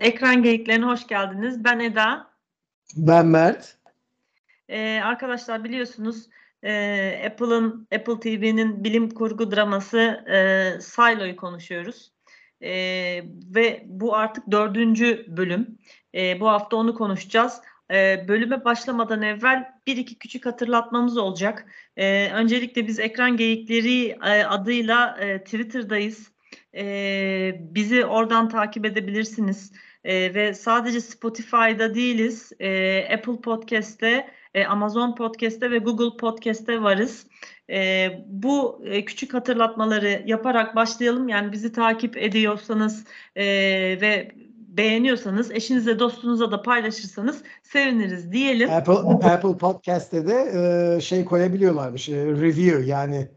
[0.00, 1.64] Ekran Geyiklerine hoş geldiniz.
[1.64, 2.30] Ben Eda.
[2.96, 3.76] Ben Mert.
[4.68, 6.28] Ee, arkadaşlar biliyorsunuz
[6.62, 9.98] e, Apple'ın Apple TV'nin bilim kurgu draması
[10.28, 12.12] e, Silo'yu konuşuyoruz.
[12.62, 12.70] E,
[13.54, 15.78] ve bu artık dördüncü bölüm.
[16.14, 17.60] E, bu hafta onu konuşacağız.
[17.90, 21.66] E, bölüme başlamadan evvel bir iki küçük hatırlatmamız olacak.
[21.96, 26.30] E, öncelikle biz Ekran Geyikleri e, adıyla e, Twitter'dayız.
[26.76, 29.72] E, bizi oradan takip edebilirsiniz.
[30.04, 32.52] E, ve sadece Spotify'da değiliz.
[32.60, 37.26] E, Apple Podcast'te, e, Amazon Podcast'te ve Google Podcast'te varız.
[37.70, 41.28] E, bu e, küçük hatırlatmaları yaparak başlayalım.
[41.28, 43.04] Yani bizi takip ediyorsanız
[43.36, 43.44] e,
[44.00, 44.32] ve
[44.84, 48.70] beğeniyorsanız eşinize dostunuza da paylaşırsanız seviniriz diyelim.
[48.70, 48.92] Apple,
[49.28, 50.52] Apple Podcast'te de
[50.96, 52.08] e, şey koyabiliyorlarmış.
[52.08, 53.28] E, review yani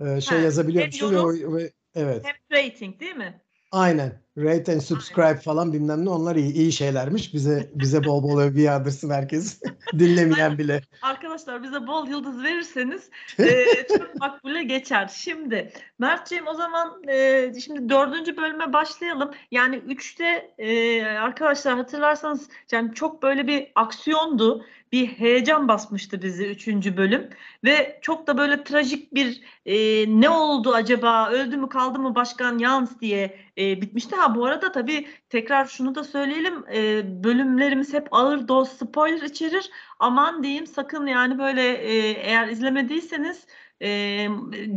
[0.00, 1.02] e, şey Ha, yazabiliyormuş.
[1.02, 2.24] hem Ve, yorum- o- ve- evet.
[2.24, 3.40] Hem rating değil mi?
[3.72, 4.12] Aynen.
[4.38, 7.34] Rate and subscribe falan bilmem ne onlar iyi, iyi şeylermiş.
[7.34, 9.60] Bize bize bol bol övgü yağdırsın herkes.
[9.98, 10.82] Dinlemeyen bile.
[11.02, 13.64] Arkadaşlar bize bol yıldız verirseniz e,
[13.98, 15.10] çok makbule geçer.
[15.14, 19.30] Şimdi Mertciğim o zaman e, şimdi dördüncü bölüme başlayalım.
[19.50, 24.64] Yani üçte e, arkadaşlar hatırlarsanız yani çok böyle bir aksiyondu.
[24.92, 27.30] Bir heyecan basmıştı bizi üçüncü bölüm.
[27.64, 29.74] Ve çok da böyle trajik bir e,
[30.20, 34.16] ne oldu acaba öldü mü kaldı mı başkan Yans diye e, bitmişti.
[34.22, 36.64] Ha bu arada tabii tekrar şunu da söyleyelim.
[36.74, 43.46] E, bölümlerimiz hep ağır doz spoiler içerir aman diyeyim sakın yani böyle e, eğer izlemediyseniz
[43.82, 43.88] e,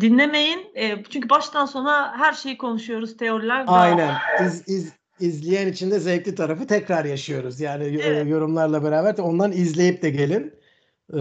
[0.02, 0.60] dinlemeyin.
[0.76, 3.68] E, çünkü baştan sona her şeyi konuşuyoruz teoriler.
[3.68, 4.14] daha- Aynen.
[4.46, 7.60] İz, iz, izleyen için de zevkli tarafı tekrar yaşıyoruz.
[7.60, 8.28] Yani e, Evet.
[8.30, 10.54] yorumlarla beraber de ondan izleyip de gelin.
[11.14, 11.20] Ee,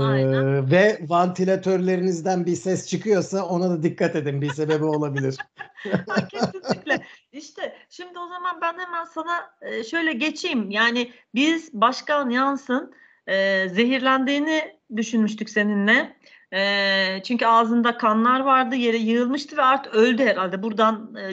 [0.71, 4.41] ve vantilatörlerinizden bir ses çıkıyorsa ona da dikkat edin.
[4.43, 5.37] Bir sebebi olabilir.
[6.31, 7.01] Kesinlikle.
[7.35, 10.71] İşte şimdi o zaman ben hemen sana e, şöyle geçeyim.
[10.71, 12.95] Yani biz Başkan Yans'ın
[13.27, 16.17] e, zehirlendiğini düşünmüştük seninle.
[16.53, 20.63] E, çünkü ağzında kanlar vardı, yere yığılmıştı ve artık öldü herhalde.
[20.63, 21.33] Buradan e,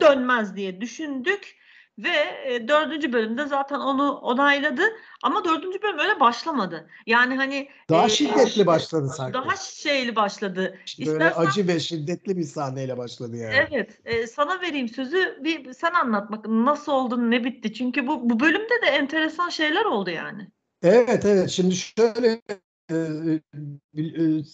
[0.00, 1.56] dönmez diye düşündük.
[1.98, 4.82] Ve e, dördüncü bölümde zaten onu onayladı.
[5.22, 6.88] Ama dördüncü bölüm öyle başlamadı.
[7.06, 9.34] Yani hani Daha e, şiddetli başladı sanki.
[9.34, 10.78] daha şeyli başladı.
[10.98, 13.54] Böyle İstersen- acı ve şiddetli bir sahneyle başladı yani.
[13.70, 15.38] Evet, e, sana vereyim sözü.
[15.44, 17.72] Bir sen anlat bakın nasıl oldu, ne bitti.
[17.72, 20.48] Çünkü bu bu bölümde de enteresan şeyler oldu yani.
[20.82, 22.60] Evet evet şimdi şöyle e, e,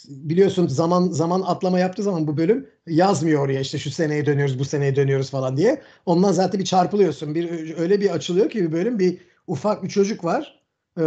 [0.09, 4.65] biliyorsun zaman zaman atlama yaptığı zaman bu bölüm yazmıyor oraya işte şu seneye dönüyoruz bu
[4.65, 5.83] seneye dönüyoruz falan diye.
[6.07, 7.35] Ondan zaten bir çarpılıyorsun.
[7.35, 10.63] Bir öyle bir açılıyor ki bir bölüm bir ufak bir çocuk var.
[10.99, 11.03] E,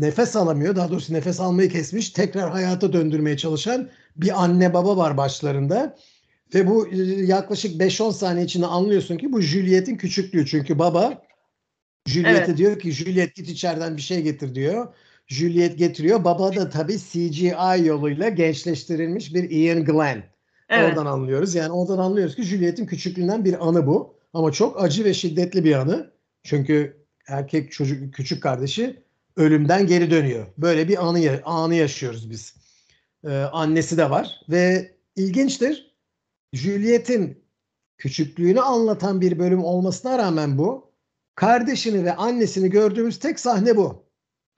[0.00, 0.76] nefes alamıyor.
[0.76, 2.10] Daha doğrusu nefes almayı kesmiş.
[2.10, 5.96] Tekrar hayata döndürmeye çalışan bir anne baba var başlarında.
[6.54, 10.46] Ve bu e, yaklaşık 5-10 saniye içinde anlıyorsun ki bu Juliet'in küçüklüğü.
[10.46, 11.22] Çünkü baba
[12.06, 12.58] Juliet'e Evet.
[12.58, 14.94] diyor ki Juliet git içeriden bir şey getir diyor.
[15.26, 16.24] Juliet getiriyor.
[16.24, 20.22] Baba da tabii CGI yoluyla gençleştirilmiş bir Ian Glenn.
[20.68, 20.88] Evet.
[20.88, 21.54] Oradan anlıyoruz.
[21.54, 24.16] Yani oradan anlıyoruz ki Juliet'in küçüklüğünden bir anı bu.
[24.32, 26.10] Ama çok acı ve şiddetli bir anı.
[26.42, 29.02] Çünkü erkek çocuk küçük kardeşi
[29.36, 30.46] ölümden geri dönüyor.
[30.58, 32.54] Böyle bir anı anı yaşıyoruz biz.
[33.24, 35.96] Ee, annesi de var ve ilginçtir.
[36.52, 37.44] Juliet'in
[37.98, 40.90] küçüklüğünü anlatan bir bölüm olmasına rağmen bu
[41.34, 44.05] kardeşini ve annesini gördüğümüz tek sahne bu.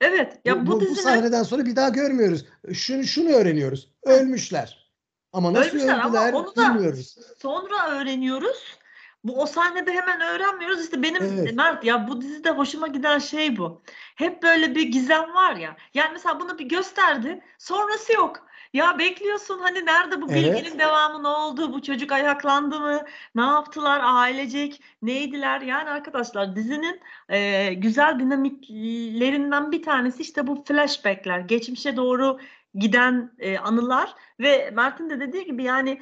[0.01, 0.39] Evet.
[0.45, 2.45] Ya bu, bu, bu dizinin sahneden sonra bir daha görmüyoruz.
[2.73, 3.91] Şunu şunu öğreniyoruz.
[4.03, 4.91] Ölmüşler.
[5.33, 7.15] Ama nasıl ölmüşler ama öldüler onu da bilmiyoruz.
[7.41, 8.79] sonra öğreniyoruz.
[9.23, 10.83] Bu o sahnede hemen öğrenmiyoruz.
[10.83, 11.53] İşte benim Evet.
[11.55, 13.81] Mert ya bu dizide hoşuma giden şey bu.
[14.15, 15.77] Hep böyle bir gizem var ya.
[15.93, 17.41] Yani mesela bunu bir gösterdi.
[17.57, 18.48] Sonrası yok.
[18.73, 20.55] Ya bekliyorsun hani nerede bu Evet.
[20.55, 21.73] bilginin devamı ne oldu?
[21.73, 23.01] Bu çocuk ayaklandı mı?
[23.35, 24.81] Ne yaptılar ailecek?
[25.01, 25.61] Neydiler?
[25.61, 31.39] Yani arkadaşlar dizinin e, güzel dinamiklerinden bir tanesi işte bu flashbackler.
[31.39, 32.39] Geçmişe doğru
[32.75, 36.01] giden e, anılar ve Mert'in de dediği gibi yani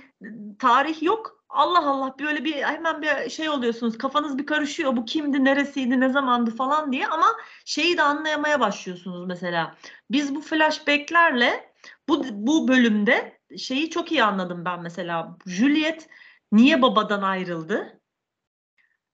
[0.59, 1.37] tarih yok.
[1.49, 3.97] Allah Allah böyle bir hemen bir şey oluyorsunuz.
[3.97, 4.95] Kafanız bir karışıyor.
[4.97, 7.27] Bu kimdi, neresiydi, ne zamandı falan diye ama
[7.65, 9.75] şeyi de anlayamaya başlıyorsunuz mesela.
[10.11, 11.67] Biz bu flashbacklerle
[12.09, 15.37] bu bu bölümde şeyi çok iyi anladım ben mesela.
[15.45, 16.07] Juliet
[16.51, 17.99] niye babadan ayrıldı?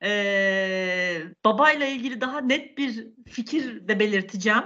[0.04, 4.64] Ee, babayla ilgili daha net bir fikir de belirteceğim.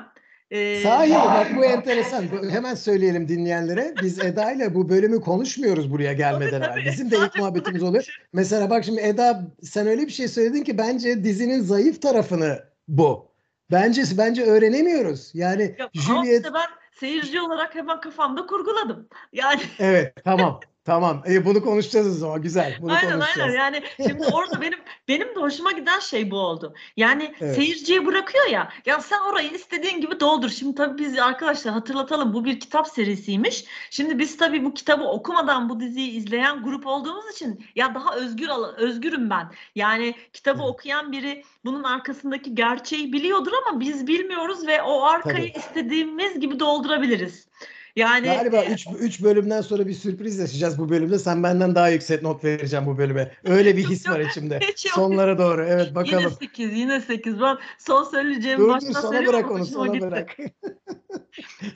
[0.51, 2.23] Ee, Sahi bak bu enteresan.
[2.49, 3.93] Hemen söyleyelim dinleyenlere.
[4.01, 6.85] Biz Eda ile bu bölümü konuşmuyoruz buraya gelmeden evvel.
[6.85, 8.19] Bizim de ilk muhabbetimiz oluyor.
[8.33, 13.31] Mesela bak şimdi Eda sen öyle bir şey söyledin ki bence dizinin zayıf tarafını bu.
[13.71, 15.31] Bence bence öğrenemiyoruz.
[15.33, 16.67] Yani Yok, Juliet işte ben
[16.99, 19.09] seyirci olarak hemen kafamda kurguladım.
[19.33, 20.59] Yani evet tamam.
[20.87, 21.23] Tamam.
[21.29, 22.41] E, bunu konuşacağız o zaman.
[22.41, 22.77] Güzel.
[22.81, 23.55] Bunu Aynen konuşacağız.
[23.55, 26.73] aynen yani şimdi orada benim benim de hoşuma giden şey bu oldu.
[26.97, 27.55] Yani Evet.
[27.55, 28.69] seyirciye bırakıyor ya.
[28.85, 30.49] Ya sen orayı istediğin gibi doldur.
[30.49, 33.65] Şimdi tabii biz arkadaşlar hatırlatalım bu bir kitap serisiymiş.
[33.89, 38.49] Şimdi biz tabii bu kitabı okumadan bu diziyi izleyen grup olduğumuz için ya daha özgür
[38.77, 39.51] özgürüm ben.
[39.75, 40.71] Yani kitabı Evet.
[40.71, 45.59] okuyan biri bunun arkasındaki gerçeği biliyordur ama biz bilmiyoruz ve o arkayı Tabii.
[45.59, 47.47] istediğimiz gibi doldurabiliriz.
[47.97, 51.19] Yani Galiba 3 3 bölümden sonra bir sürpriz yaşayacağız bu bölümde.
[51.19, 53.31] Sen benden daha yüksek not vereceğim bu bölüme.
[53.43, 54.59] Öyle bir his var içimde.
[54.75, 55.63] Sonlara doğru.
[55.63, 56.31] Evet Yine bakalım.
[56.39, 57.41] 8, yine 8.
[57.41, 59.65] Ben son söyleyeceğimi Dur başta dur sona bırak onu.
[59.65, 60.07] Sona gitti.
[60.07, 60.37] bırak.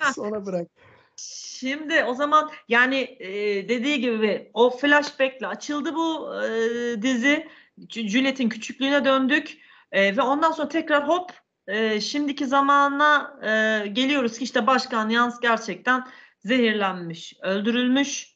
[0.15, 0.67] sona bırak.
[1.15, 3.29] Şimdi o zaman yani e,
[3.69, 7.47] dediği gibi o flashback'le açıldı bu e, dizi.
[7.89, 9.57] Juliet'in küçüklüğüne döndük
[9.91, 11.31] E, ve ondan sonra tekrar hop
[11.71, 16.07] e, şimdiki zamana e, geliyoruz ki işte Başkan Yans gerçekten
[16.45, 18.31] zehirlenmiş, öldürülmüş.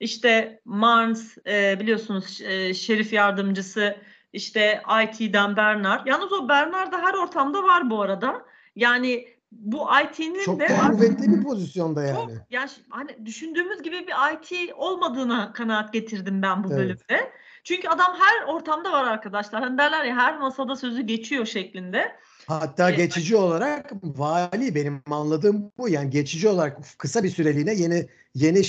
[0.00, 3.96] İşte Marnes e, biliyorsunuz e, şerif yardımcısı
[4.32, 6.06] işte IT'den Bernard.
[6.06, 8.46] Yalnız o Bernard da her ortamda var bu arada.
[8.76, 12.38] Yani bu IT'nin Çok de da kuvvetli bir pozisyonda çok yani.
[12.50, 16.78] yani hani düşündüğümüz gibi bir IT olmadığına kanaat getirdim ben bu Evet.
[16.78, 17.32] bölümde.
[17.64, 19.62] Çünkü adam her ortamda var arkadaşlar.
[19.62, 22.12] Hani derler ya her masada sözü geçiyor şeklinde.
[22.46, 25.88] Hatta E, geçici olarak vali benim anladığım bu.
[25.88, 28.62] Yani geçici olarak kısa bir süreliğine yeni yeni e,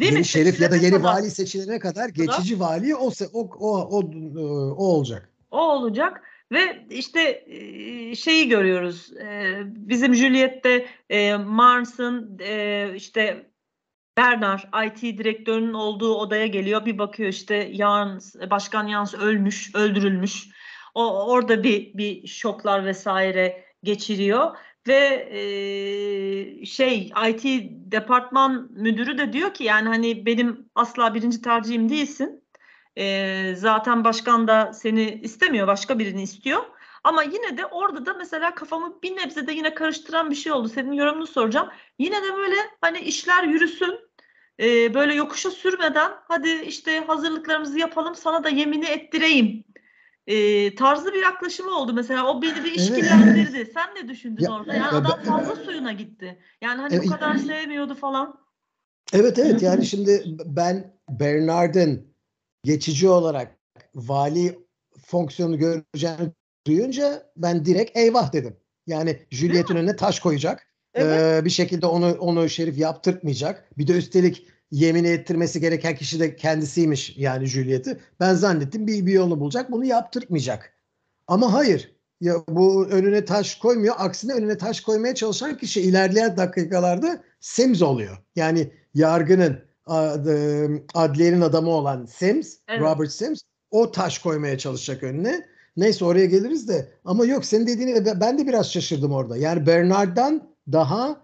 [0.00, 0.24] Değil yeni mi?
[0.24, 4.02] şerif ya da yeni kadar vali seçilene kadar geçici vali o o o o,
[4.76, 5.28] o olacak.
[5.50, 9.12] o olacak ve işte e, şeyi görüyoruz.
[9.12, 13.49] E, Bizim Juliet'te e, Mars'ın e, işte
[14.20, 16.84] Bernard IT direktörünün olduğu odaya geliyor.
[16.84, 20.48] Bir bakıyor işte Yans, Başkan Yans ölmüş, öldürülmüş.
[20.94, 24.56] O orada bir bir şoklar vesaire geçiriyor
[24.88, 27.44] ve e, şey IT
[27.92, 32.44] departman müdürü de diyor ki yani hani benim asla birinci tercihim değilsin.
[32.96, 36.62] E, zaten başkan da seni istemiyor, başka birini istiyor.
[37.04, 40.68] Ama yine de orada da mesela kafamı bir nebze de yine karıştıran bir şey oldu.
[40.68, 41.68] Senin yorumunu soracağım.
[41.98, 44.09] Yine de böyle hani işler yürüsün.
[44.60, 49.64] E, böyle yokuşa sürmeden hadi işte hazırlıklarımızı yapalım sana da yemini ettireyim.
[50.26, 52.26] E, tarzı bir yaklaşımı oldu mesela.
[52.26, 53.70] O beni bir işkillendirdi.
[53.74, 54.74] Sen ne düşündün Ya- orada?
[54.74, 56.38] Yani ya adam ben- fazla suyuna gitti.
[56.62, 57.04] Yani hani Evet.
[57.06, 58.40] bu kadar sevmiyordu falan.
[59.12, 62.14] Evet evet yani şimdi ben Bernard'ın
[62.64, 63.56] geçici olarak
[63.94, 64.58] vali
[65.06, 66.32] fonksiyonu göreceğini
[66.66, 68.56] duyunca ben direkt eyvah dedim.
[68.86, 70.69] Yani Juliet'in önüne taş koyacak.
[70.94, 71.20] Evet.
[71.20, 73.78] Ee, bir şekilde onu onu şerif yaptırtmayacak.
[73.78, 77.98] Bir de üstelik yemin ettirmesi gereken kişi de kendisiymiş yani Juliet'i.
[78.20, 80.72] Ben zannettim bir, bir yolunu bulacak bunu yaptırtmayacak.
[81.26, 81.94] Ama hayır.
[82.20, 83.94] Ya bu önüne taş koymuyor.
[83.98, 88.18] Aksine önüne taş koymaya çalışan kişi ilerleyen dakikalarda Sims oluyor.
[88.36, 92.80] Yani yargının ad- adliyenin adamı olan Sims, Evet.
[92.80, 93.40] Robert Sims
[93.70, 95.46] o taş koymaya çalışacak önüne.
[95.76, 99.36] Neyse oraya geliriz de ama yok senin dediğini ben de biraz şaşırdım orada.
[99.36, 101.20] Yani Bernard'dan daha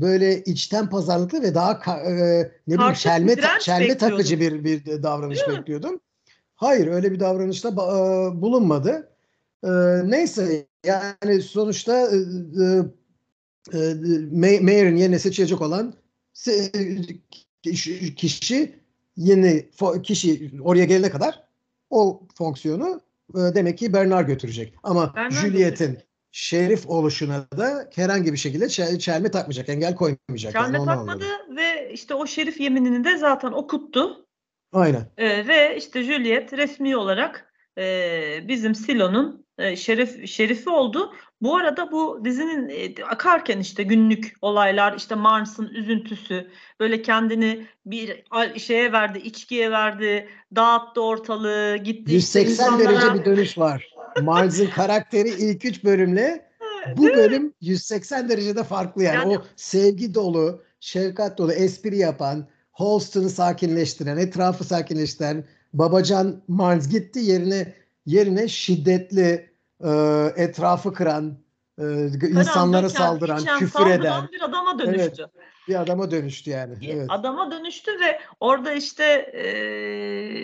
[0.00, 2.12] böyle içten pazarlıklı ve daha e,
[2.66, 5.58] ne bileyim çelme, direnç çelme takıcı bir bir davranış Değil mi?
[5.60, 6.00] bekliyordum.
[6.54, 7.72] Hayır öyle bir davranışta e,
[8.42, 9.10] bulunmadı.
[9.64, 9.68] E,
[10.04, 12.82] neyse yani sonuçta e, e,
[13.72, 13.78] e,
[14.32, 15.94] May- Mayor'ın yerine seçilecek olan
[16.34, 17.18] se-
[18.16, 18.80] kişi-
[19.16, 19.70] yeni
[20.02, 21.44] kişi oraya gelene kadar
[21.90, 23.00] o fonksiyonu
[23.34, 24.74] e, demek ki Bernard götürecek.
[24.82, 25.98] Ama Bernard Juliet'in
[26.32, 30.52] şerif oluşuna da herhangi bir şekilde çel- çelme takmayacak, engel koymayacak.
[30.52, 31.56] Çelme yani takmadı anladım.
[31.56, 34.26] ve işte o şerif yeminini de zaten okuttu.
[34.72, 35.06] Aynen.
[35.16, 41.14] Ee, ve işte Juliet resmi olarak e, bizim Silo'nun e, şerif şerifi oldu.
[41.42, 48.24] Bu arada bu dizinin e, akarken işte günlük olaylar, işte Mars'ın üzüntüsü, böyle kendini bir
[48.58, 53.94] şeye verdi, içkiye verdi, dağıttı ortalığı, gitti işte 180 insanlara- derece bir dönüş var.
[54.16, 56.50] Miles'ın karakteri ilk üç bölümle
[56.96, 59.16] bu bölüm 180 derecede farklı yani.
[59.16, 67.20] Yani- O sevgi dolu, şefkat dolu, espri yapan, Holston'u sakinleştiren, etrafı sakinleştiren Babacan Miles gitti
[67.20, 67.74] yerine
[68.06, 69.50] yerine şiddetli,
[69.84, 69.90] e,
[70.36, 71.38] etrafı kıran,
[71.78, 71.84] e,
[72.28, 75.26] insanlara döken, saldıran, içen, küfür saldıran eden bir adama dönüştü.
[75.68, 76.74] bir adama dönüştü yani.
[76.90, 77.06] Evet.
[77.08, 80.39] Adama dönüştü ve orada işte eee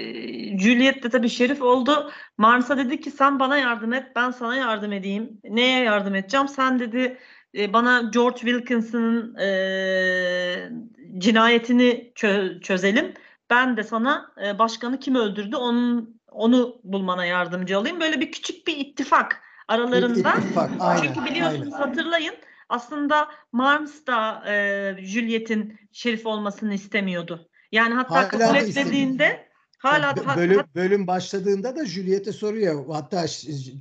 [0.58, 2.10] Juliet de tabii şerif oldu.
[2.38, 5.40] Mars'a dedi ki sen bana yardım et, ben sana yardım edeyim.
[5.44, 6.48] Neye yardım edeceğim?
[6.48, 7.18] Sen dedi
[7.58, 10.70] e, bana George Wilkinson'ın eee,
[11.18, 13.14] cinayetini çö- çözelim.
[13.50, 18.00] Ben de sana e, başkanı kim öldürdü onun onu bulmana yardımcı olayım.
[18.00, 20.34] Böyle bir küçük bir ittifak aralarında.
[20.34, 21.86] İttifak, aynen, Çünkü biliyorsunuz aynen.
[21.86, 22.34] hatırlayın
[22.68, 27.48] aslında Marms da e, Juliet'in şerif olmasını istemiyordu.
[27.72, 29.45] Yani hatta Hala kabul etmediğinde
[29.92, 32.84] hala Bö- ha- bölüm, ha- bölüm başladığında da Juliet'e soruyor.
[32.92, 33.26] Hatta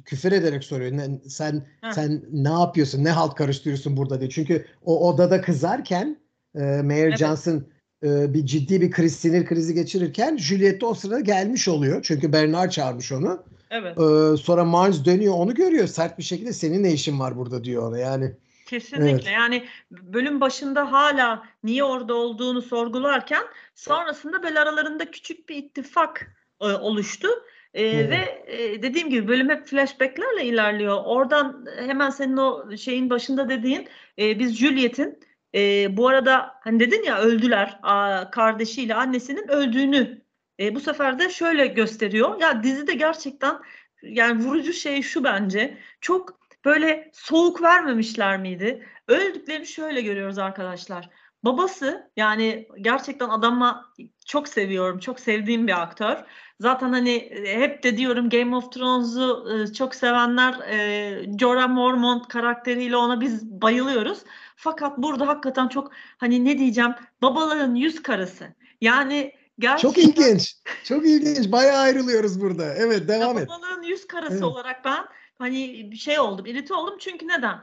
[0.05, 0.91] küfür ederek soruyor.
[1.27, 1.91] Sen Heh.
[1.91, 3.03] sen ne yapıyorsun?
[3.03, 4.29] Ne halt karıştırıyorsun burada diye.
[4.29, 6.17] Çünkü o odada kızarken
[6.55, 7.17] e, Mayor Evet.
[7.17, 7.63] Johnson
[8.03, 11.99] e, bir ciddi bir kriz sinir krizi geçirirken Juliet de o sırada gelmiş oluyor.
[12.03, 13.43] Çünkü Bernard çağırmış onu.
[13.71, 13.97] evet.
[13.99, 15.87] E, sonra Mars dönüyor onu görüyor.
[15.87, 17.97] Sert bir şekilde senin ne işin var burada diyor ona.
[17.97, 18.31] Yani
[18.65, 19.09] Kesinlikle.
[19.09, 19.27] Evet.
[19.33, 23.43] Yani bölüm başında hala niye orada olduğunu sorgularken
[23.75, 27.27] sonrasında böyle aralarında küçük bir ittifak e, oluştu.
[27.73, 28.09] E, Evet.
[28.09, 31.01] Ve e, dediğim gibi bölüm hep flashbacklerle ilerliyor.
[31.05, 33.87] Oradan hemen senin o şeyin başında dediğin
[34.19, 35.19] e, biz Juliet'in
[35.55, 40.21] e, bu arada hani dedin ya öldüler a, kardeşiyle annesinin öldüğünü
[40.59, 42.41] e, bu sefer de şöyle gösteriyor.
[42.41, 43.55] Ya dizide gerçekten
[44.03, 48.85] yani vurucu şey şu bence çok böyle soğuk vermemişler miydi?
[49.07, 51.09] Öldüklerini şöyle görüyoruz arkadaşlar.
[51.43, 53.85] Babası yani gerçekten adamı
[54.25, 54.99] çok seviyorum.
[54.99, 56.17] Çok sevdiğim bir aktör.
[56.59, 62.27] Zaten hani e, hep de diyorum Game of Thrones'u e, çok sevenler e, Jorah Mormont
[62.27, 64.19] karakteriyle ona biz bayılıyoruz.
[64.55, 66.91] Fakat burada hakikaten çok hani ne diyeceğim
[67.21, 68.47] babaların yüz karası.
[68.81, 70.55] Yani gerçekten çok ilginç.
[70.83, 71.51] Çok ilginç.
[71.51, 72.73] Bayağı ayrılıyoruz burada.
[72.75, 73.49] Evet ya devam et.
[73.49, 74.43] babaların yüz karası Evet.
[74.43, 75.05] olarak ben
[75.39, 76.95] hani bir şey oldum, irite oldum.
[76.99, 77.55] Çünkü neden?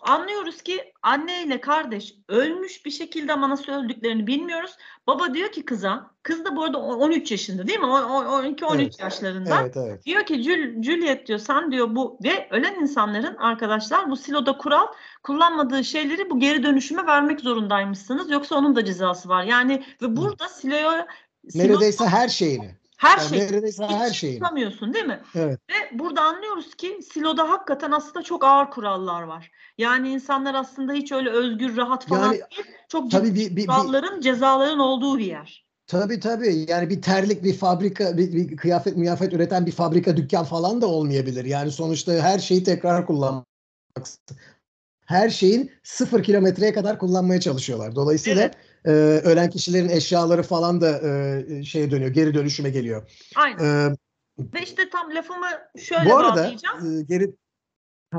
[0.00, 4.76] Anlıyoruz ki anne ile kardeş ölmüş bir şekilde ama nasıl öldüklerini bilmiyoruz.
[5.06, 7.86] Baba diyor ki kıza, kız da bu arada o- 13 yaşında değil mi?
[7.86, 9.00] 12-13 Evet.
[9.00, 9.60] yaşlarında.
[9.60, 10.06] Evet evet.
[10.06, 14.86] Diyor ki Jul- Juliet diyor sen diyor bu ve ölen insanların arkadaşlar bu siloda kural
[15.22, 18.30] kullanmadığı şeyleri bu geri dönüşüme vermek zorundaymışsınız.
[18.30, 19.44] Yoksa onun da cezası var.
[19.44, 21.06] Yani ve burada siloya
[21.48, 22.74] silo- Neredeyse her şeyini.
[22.96, 24.38] Her Yani şey neredeyse her şeyini.
[24.38, 25.20] tutamıyorsun değil mi?
[25.34, 25.60] Evet.
[25.70, 29.50] Ve burada anlıyoruz ki siloda hakikaten aslında çok ağır kurallar var.
[29.78, 32.66] Yani insanlar aslında hiç öyle özgür, rahat falan Yani değil.
[32.88, 35.64] Çok Tabii bir, bir, bir, kuralların, cezaların olduğu bir yer.
[35.86, 36.66] Tabii tabii.
[36.68, 40.86] Yani bir terlik, bir fabrika, bir, bir kıyafet, miyafet üreten bir fabrika, dükkan falan da
[40.86, 41.44] olmayabilir.
[41.44, 43.46] Yani sonuçta her şeyi tekrar kullanmak.
[45.06, 47.94] Her şeyin sıfır kilometreye kadar kullanmaya çalışıyorlar.
[47.94, 48.54] Dolayısıyla Evet.
[48.84, 48.90] e,
[49.28, 53.10] ölen kişilerin eşyaları falan da e, şeye dönüyor, geri dönüşüme geliyor.
[53.36, 53.64] Aynen.
[53.64, 53.96] E,
[54.38, 55.46] Ve işte tam lafımı
[55.78, 56.98] şöyle bu arada bağlayacağım.
[56.98, 57.34] e, geri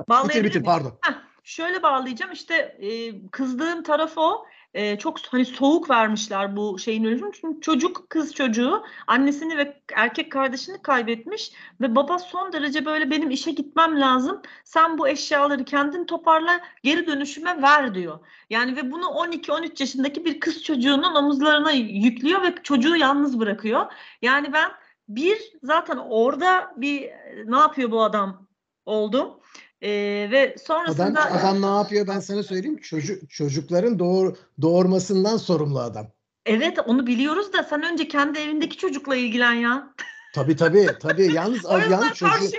[0.10, 1.00] Ha, bitir bitir pardon.
[1.02, 1.14] Heh,
[1.44, 4.46] şöyle bağlayacağım işte e, kızdığım taraf o.
[4.76, 7.32] E, çok hani soğuk vermişler bu şeyin ölümünü.
[7.42, 11.52] Çünkü çocuk kız çocuğu annesini ve erkek kardeşini kaybetmiş
[11.82, 14.42] ve baba son derece böyle benim işe gitmem lazım.
[14.64, 18.20] Sen bu eşyaları kendin toparla geri dönüşüme ver diyor.
[18.50, 23.86] Yani ve bunu 12-13 yaşındaki bir kız çocuğunun omuzlarına yüklüyor ve çocuğu yalnız bırakıyor.
[24.22, 24.72] Yani ben
[25.08, 27.10] bir zaten orada bir
[27.46, 28.48] ne yapıyor bu adam
[28.86, 29.40] oldum.
[29.86, 32.78] Ve Adam, sonrasında adam ne yapıyor ben sana söyleyeyim.
[32.78, 36.08] Çocuk, çocukların doğur, doğurmasından sorumlu adam.
[36.46, 39.94] evet onu biliyoruz da sen önce kendi evindeki çocukla ilgilen ya.
[40.34, 41.34] Tabii tabii tabii.
[41.34, 42.58] Yalnız, yalnız çocuğu,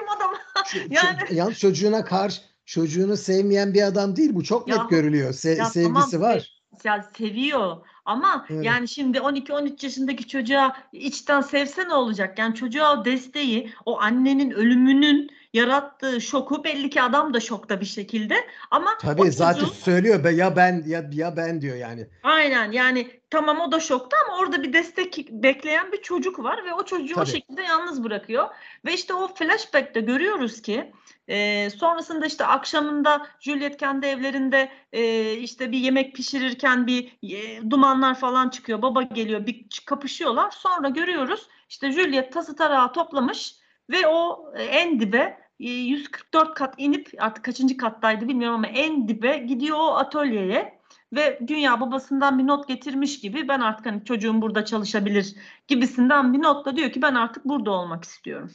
[0.90, 4.30] Yani- yalnız çocuğuna karşı çocuğunu sevmeyen bir adam değil.
[4.34, 5.30] Bu çok net Yahu- görülüyor.
[5.32, 6.52] Se- Ya sevgisi tamam, var.
[6.84, 8.64] Ya seviyor ama Evet.
[8.64, 12.38] yani şimdi 12-13 yaşındaki çocuğa içten sevse ne olacak?
[12.38, 17.86] Yani çocuğa o desteği, o annenin ölümünün yarattığı şoku belli ki adam da şokta bir
[17.86, 18.34] şekilde
[18.70, 22.06] ama o Tabii zaten çocuğun- söylüyor be ya ben ya ya ben diyor yani.
[22.22, 26.72] Aynen yani tamam o da şokta ama orada bir destek bekleyen bir çocuk var ve
[26.74, 27.30] o çocuğu o Tabii.
[27.30, 28.48] şekilde yalnız bırakıyor.
[28.84, 30.92] Ve işte o flashback'te görüyoruz ki
[31.28, 38.18] e, sonrasında işte akşamında Juliet kendi evlerinde e, işte bir yemek pişirirken bir e, dumanlar
[38.18, 38.82] falan çıkıyor.
[38.82, 40.50] Baba geliyor bir kapışıyorlar.
[40.50, 43.54] Sonra görüyoruz işte Juliet tası tarağı toplamış
[43.90, 49.08] ve o e, en dibe e, 144 kat inip artık kaçıncı kattaydı bilmiyorum ama en
[49.08, 50.80] dibe gidiyor o atölyeye
[51.12, 55.34] ve dünya babasından bir not getirmiş gibi ben artık hani çocuğum burada çalışabilir
[55.68, 58.50] gibisinden bir notla diyor ki ben artık burada olmak istiyorum.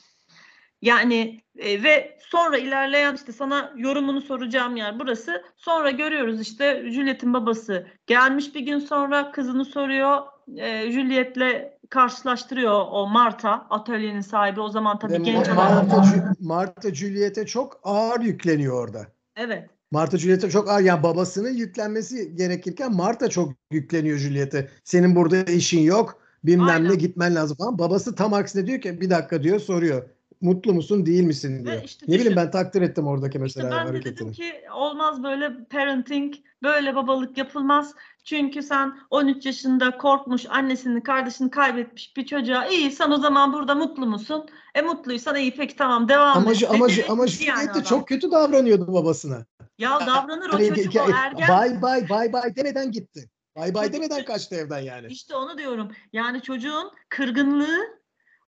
[0.81, 5.45] Yani e, ve sonra ilerleyen işte sana yorumunu soracağım yer burası.
[5.57, 10.21] Sonra görüyoruz işte Juliet'in babası gelmiş bir gün sonra kızını soruyor.
[10.57, 15.55] E, Juliet'le karşılaştırıyor o Marta atölyenin sahibi o zaman tabii Ve genç olan.
[15.55, 19.07] Marta, Marta Juliet'e çok ağır yükleniyor orada.
[19.35, 19.69] Evet.
[19.91, 24.69] Marta Juliet'e çok ağır yani babasının yüklenmesi gerekirken Marta çok yükleniyor Juliet'e.
[24.83, 26.21] Senin burada işin yok.
[26.43, 26.91] Bilmem Aynen.
[26.91, 27.79] ne gitmen lazım falan.
[27.79, 30.09] Babası tam aksine diyor ki bir dakika diyor soruyor.
[30.41, 31.83] Mutlu musun değil misin diyor.
[31.83, 32.35] İşte ne bileyim düşün.
[32.35, 34.15] ben takdir ettim oradaki İşte mesela ben de hareketini.
[34.15, 36.33] dedim ki olmaz böyle parenting,
[36.63, 37.93] böyle babalık yapılmaz.
[38.23, 43.75] Çünkü sen 13 yaşında korkmuş, annesini, kardeşini kaybetmiş bir çocuğa iyi sen o zaman burada
[43.75, 44.45] mutlu musun?
[44.75, 46.61] E mutluysan iyi peki tamam devam Ama, et.
[46.61, 46.99] Ju- ama, dedi.
[46.99, 47.83] Ju- ama Gitti yani adam.
[47.83, 49.45] çok kötü davranıyordu babasına.
[49.77, 51.47] Ya davranır o Hani çocuk o ergen.
[51.49, 53.29] Bay bay bay bay demeden gitti.
[53.55, 55.07] Bay bay demeden kaçtı evden yani.
[55.07, 55.91] İşte onu diyorum.
[56.13, 57.99] Yani çocuğun kırgınlığı,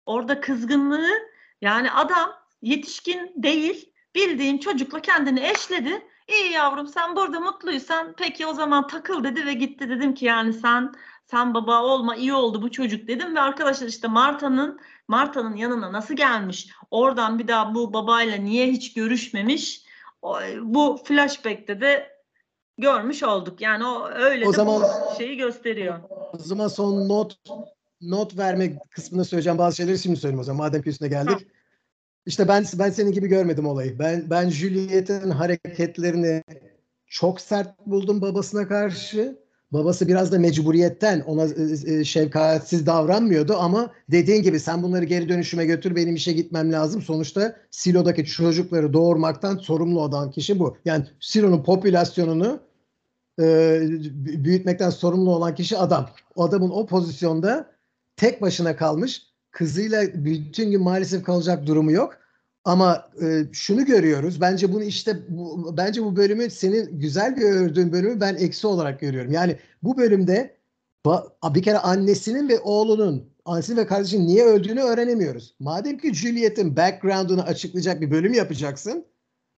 [0.06, 1.10] orada kızgınlığı
[1.62, 2.30] yani adam
[2.62, 6.02] yetişkin değil bildiğin çocukla kendini eşledi.
[6.28, 10.52] İyi yavrum sen burada mutluysan peki o zaman takıl dedi ve gitti dedim ki yani
[10.52, 10.92] sen
[11.30, 16.14] sen baba olma iyi oldu bu çocuk dedim ve arkadaşlar işte Marta'nın Marta'nın yanına nasıl
[16.14, 19.82] gelmiş oradan bir daha bu babayla niye hiç görüşmemiş
[20.62, 22.14] bu flashback'te de
[22.78, 23.60] görmüş olduk.
[23.60, 24.82] Yani o öyle O de zaman-
[25.18, 25.98] şeyi gösteriyor.
[26.32, 27.38] O zaman son not
[28.00, 31.46] not verme kısmında söyleyeceğim bazı şeyleri şimdi söyleyeyim o zaman madem ki üstüne geldik.
[32.26, 33.98] İşte ben ben senin gibi görmedim olayı.
[33.98, 36.42] Ben ben Juliet'in hareketlerini
[37.06, 39.44] çok sert buldum babasına karşı.
[39.72, 45.28] Babası biraz da mecburiyetten ona e, e, şefkatsiz davranmıyordu ama dediğin gibi sen bunları geri
[45.28, 47.02] dönüşüme götür benim işe gitmem lazım.
[47.02, 50.76] Sonuçta silodaki çocukları doğurmaktan sorumlu olan kişi bu.
[50.84, 52.60] Yani silonun popülasyonunu
[53.40, 53.80] e,
[54.44, 56.10] büyütmekten sorumlu olan kişi adam.
[56.36, 57.70] O adamın o pozisyonda
[58.16, 59.33] tek başına kalmış.
[59.54, 62.16] Kızıyla bütün gün maalesef kalacak durumu yok.
[62.64, 64.40] Ama e, şunu görüyoruz.
[64.40, 69.00] Bence bunu işte bu, bence bu bölümü senin güzel bir ördüğün bölümü ben eksi olarak
[69.00, 69.32] görüyorum.
[69.32, 70.56] Yani bu bölümde
[71.54, 75.54] bir kere annesinin ve oğlunun annesinin ve kardeşinin niye öldüğünü öğrenemiyoruz.
[75.58, 79.04] Madem ki Juliet'in background'unu açıklayacak bir bölüm yapacaksın.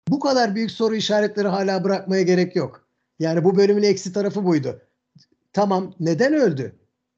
[0.08, 2.88] Bu kadar büyük soru işaretleri hala bırakmaya gerek yok.
[3.20, 4.82] Yani bu bölümün eksi tarafı buydu.
[5.54, 6.75] Tamam neden öldü?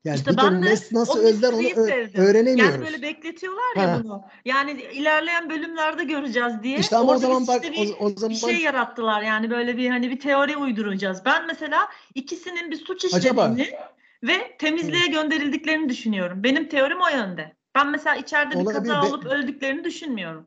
[0.08, 2.74] Yani İşte ben de nasıl, öldüler onu ö- öğrenemiyoruz.
[2.74, 4.02] Yani böyle bekletiyorlar ya Ha.
[4.04, 4.24] bunu.
[4.46, 6.80] Yani ilerleyen bölümlerde göreceğiz diye.
[6.80, 9.90] İşte ama o zaman bak bir, o, o zaman bir şey yarattılar yani böyle bir
[9.90, 11.22] hani bir teori uyduracağız.
[11.26, 13.46] Ben mesela ikisinin bir suç Acaba?
[13.48, 13.74] işlediğini
[14.24, 16.44] ve temizliğe gönderildiklerini düşünüyorum.
[16.44, 17.56] Benim teorim o yönde.
[17.76, 18.94] Ben mesela içeride bir Olabilir.
[18.94, 20.46] kaza olup öldüklerini düşünmüyorum.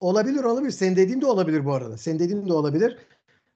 [0.00, 0.70] Olabilir olabilir.
[0.70, 1.98] Senin dediğin de olabilir bu arada.
[1.98, 2.96] Senin dediğin de olabilir.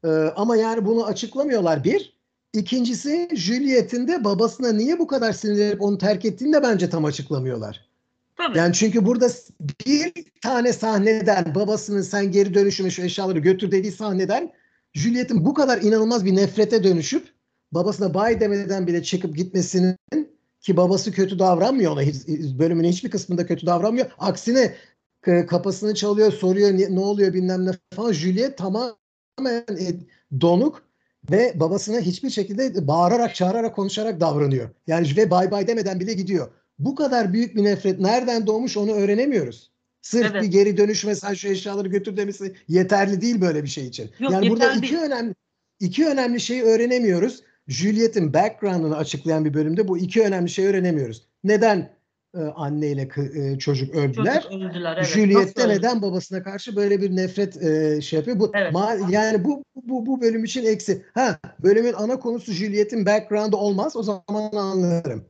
[0.05, 2.20] Ee, ama yani bunu açıklamıyorlar bir.
[2.55, 7.91] İkincisi Juliet'in de babasına niye bu kadar sinirlenip onu terk ettiğini de bence tam açıklamıyorlar.
[8.37, 8.59] Tabii.
[8.59, 9.29] Yani çünkü burada
[9.87, 14.53] bir tane sahneden babasının sen geri dönüşüme şu eşyaları götür dediği sahneden
[14.95, 17.29] Juliet'in bu kadar inanılmaz bir nefrete dönüşüp
[17.73, 19.97] babasına bay demeden bile çıkıp gitmesinin
[20.61, 22.03] ki babası kötü davranmıyor ona.
[22.03, 22.17] Hiç,
[22.59, 24.07] bölümün hiçbir kısmında kötü davranmıyor.
[24.19, 24.75] Aksine
[25.21, 28.13] k- kapısını çalıyor, soruyor ne, ne oluyor bilmem ne falan.
[28.13, 29.87] Juliet tamamen e,
[30.41, 30.90] donuk
[31.31, 34.69] ve babasına hiçbir şekilde bağırarak, çağırarak, konuşarak davranıyor.
[34.87, 36.49] Yani ve bay bay demeden bile gidiyor.
[36.79, 39.71] Bu kadar büyük bir nefret nereden doğmuş onu öğrenemiyoruz.
[40.03, 40.43] Sırf Evet.
[40.43, 44.11] bir geri dönüş mesela şu eşyaları götür demesi yeterli değil böyle bir şey için.
[44.19, 45.03] Yok, yani burada iki değil.
[45.03, 45.35] önemli
[45.81, 47.43] iki önemli şeyi öğrenemiyoruz.
[47.69, 51.27] Juliet'in background'ını açıklayan bir bölümde bu iki önemli şeyi öğrenemiyoruz.
[51.45, 51.91] Neden
[52.35, 54.43] e, anneyle e, çocuk öldüler?
[54.43, 55.07] Çocuk öldüler evet.
[55.07, 58.41] Juliet de neden babasına karşı böyle bir nefret e, şey yapıyor?
[58.41, 58.73] Bu Evet.
[58.73, 61.05] ma- yani bu bu bu bölüm için eksi.
[61.15, 65.25] Ha bölümün ana konusu Juliet'in background'ı olmaz o zaman anlarım.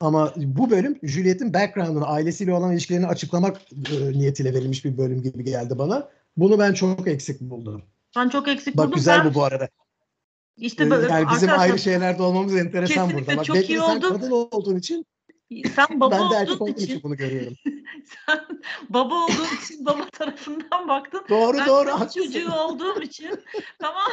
[0.00, 5.44] Ama bu bölüm Juliet'in background'ını, ailesiyle olan ilişkilerini açıklamak e, niyetiyle verilmiş bir bölüm gibi
[5.44, 6.08] geldi bana.
[6.36, 7.82] Bunu ben çok eksik buldum.
[8.16, 8.96] Ben çok eksik Bak buldum.
[8.96, 9.68] güzel Ben bu bu arada.
[10.56, 13.36] işte Ee, böyle yani bizim ayrı şeylerde olmamız enteresan burada.
[13.36, 14.08] Bak çok iyi oldu.
[14.08, 15.06] kadın olduğun için
[15.74, 17.52] sen baba ben de erkek olduğum için için bunu görüyorum.
[18.26, 18.38] sen
[18.88, 21.24] baba olduğun için baba tarafından baktın.
[21.28, 22.22] Doğru Ben doğru kız haklısın.
[22.22, 23.40] çocuğu olduğum için
[23.78, 24.12] tamam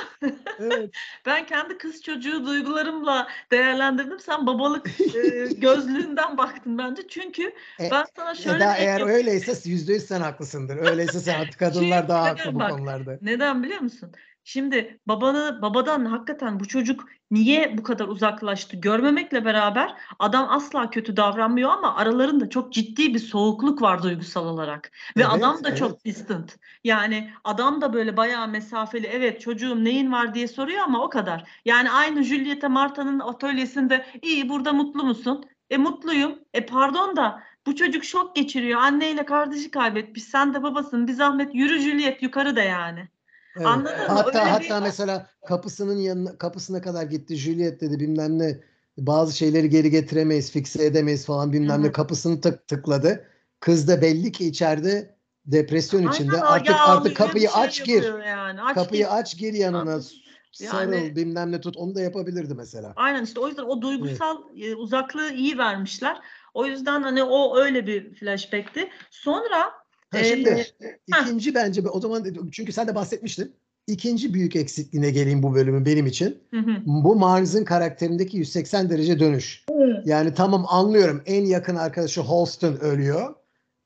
[0.60, 0.89] Evet.
[1.26, 4.19] ben kendi kız çocuğu duygularımla değerlendirdim.
[4.19, 7.08] Sen babalık e, gözlüğünden baktın bence.
[7.08, 7.43] Çünkü
[7.80, 10.78] E, ben sana şöyle Eda ek eğer yap- öyleyse yüzde yüz sen haklısındır.
[10.78, 13.17] Öyleyse sen kadınlar daha Çünkü haklı bu bak, konularda.
[13.22, 14.12] Neden biliyor musun?
[14.44, 21.18] Şimdi babanı babadan hakikaten bu çocuk niye bu kadar uzaklaştı görmemekle beraber adam asla kötü
[21.18, 24.92] davranmıyor ama aralarında çok ciddi bir soğukluk var duygusal olarak.
[25.18, 25.78] Ve Evet, adam da evet.
[25.78, 26.58] çok distant.
[26.84, 29.08] Yani adam da böyle bayağı mesafeli.
[29.08, 31.50] Evet çocuğum neyin var diye soruyor ama o kadar.
[31.66, 35.46] Yani aynı Julieta Marta'nın atölyesinde iyi burada mutlu musun?
[35.70, 36.40] E mutluyum.
[36.54, 38.82] E pardon da bu çocuk şok geçiriyor.
[38.82, 40.24] Anneyle kardeşi kaybetmiş.
[40.24, 41.08] Sen de babasın.
[41.08, 43.10] Bir zahmet yürü Juliet yukarı da yani.
[43.58, 43.68] Evet.
[43.68, 44.04] Anladın mı?
[44.08, 47.36] Hatta Öyle hatta bir- mesela kapısının yanına kapısına kadar gitti.
[47.36, 48.60] Juliet dedi bilmem ne
[48.98, 53.26] bazı şeyleri geri getiremeyiz, fikse edemeyiz falan bilmem Hı ne kapısını tık tıkladı.
[53.60, 56.32] Kız da belli ki içeride depresyon içinde.
[56.36, 58.04] Aynen, Artık ya artık kapıyı şey aç gir.
[58.28, 58.62] Yani.
[58.62, 59.18] Aç Kapıyı gir.
[59.20, 59.80] aç gir yanına.
[59.82, 60.06] Anladın?
[60.52, 61.78] Sarıl Yani- bilmem ne tut.
[61.78, 62.94] Onu da yapabilirdi mesela.
[62.96, 66.18] Aynen işte o yüzden o duygusal e, uzaklığı iyi vermişler.
[66.54, 68.89] O yüzden hani o öyle bir flashback'ti.
[69.12, 69.72] Sonra
[70.13, 71.21] Ha, Ee, şimdi heh.
[71.21, 73.54] ikinci bence o zaman çünkü sen de bahsetmiştin.
[73.88, 76.38] İkinci büyük eksikliğine geleyim bu bölümün benim için.
[76.52, 76.71] hı hı.
[76.86, 79.65] Bu Mars'ın karakterindeki 180 derece dönüş.
[80.06, 83.36] Yani tamam anlıyorum en yakın arkadaşı Holston ölüyor.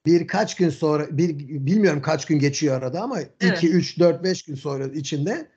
[0.06, 3.58] Birkaç gün sonra bir bilmiyorum kaç gün geçiyor arada ama Evet.
[3.58, 5.48] 2 3 4 5 gün sonra içinde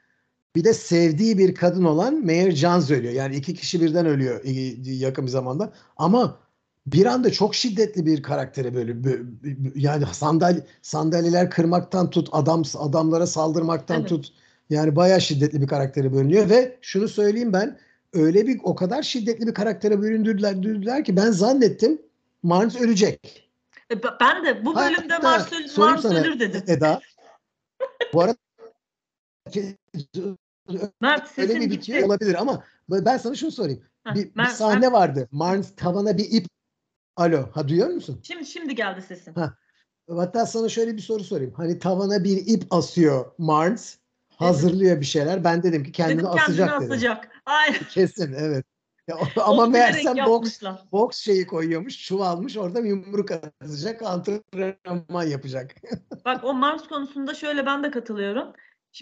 [0.57, 3.13] Bir de sevdiği bir kadın olan Meyer Jans ölüyor.
[3.13, 4.41] Yani iki kişi birden ölüyor
[4.85, 5.73] yakın bir zamanda.
[5.97, 6.39] Ama
[6.87, 12.63] bir anda çok şiddetli bir karaktere böyle bö- bö- yani sandalye sandalyeler kırmaktan tut adam
[12.79, 14.09] adamlara saldırmaktan Evet.
[14.09, 14.33] tut
[14.71, 17.79] yani bayağı şiddetli bir karaktere bölünüyor ve şunu söyleyeyim ben
[18.13, 22.03] öyle bir o kadar şiddetli bir karaktere büründürdüler dürdüler ki ben zannettim
[22.43, 23.51] Marnes ölecek.
[23.93, 26.63] E, Ben de bu bölümde Hatta Mars, öl- Mars ölür dedim.
[26.67, 27.01] Eda.
[28.13, 28.37] Bu arada
[31.01, 31.71] Mert öyle bir gitti.
[31.71, 33.83] bitiyor olabilir ama ben sana şunu sorayım.
[34.05, 35.29] Heh, Bir, bir Mert- sahne Mert- vardı.
[35.31, 36.47] Marnes tavana bir ip
[37.17, 38.21] Alo, ha duyuyor musun?
[38.23, 39.35] Şimdi şimdi geldi sesin.
[39.35, 39.55] Ha.
[40.17, 41.53] Hatta sana şöyle bir soru sorayım.
[41.57, 43.99] Hani tavana bir ip asıyor Marnes.
[44.37, 45.45] Hazırlıyor bir şeyler.
[45.45, 46.93] Ben dedim ki kendini dedim asacak kendini dedim.
[46.93, 47.43] asacak.
[47.47, 47.79] Aynen.
[47.91, 48.65] Kesin evet.
[49.09, 52.57] Ya, ama meğersem boks boks şeyi koyuyormuş, çuvalmış.
[52.57, 55.75] Orada yumruk atacak, antrenman yapacak.
[56.25, 58.53] Bak o Mars konusunda şöyle ben de katılıyorum.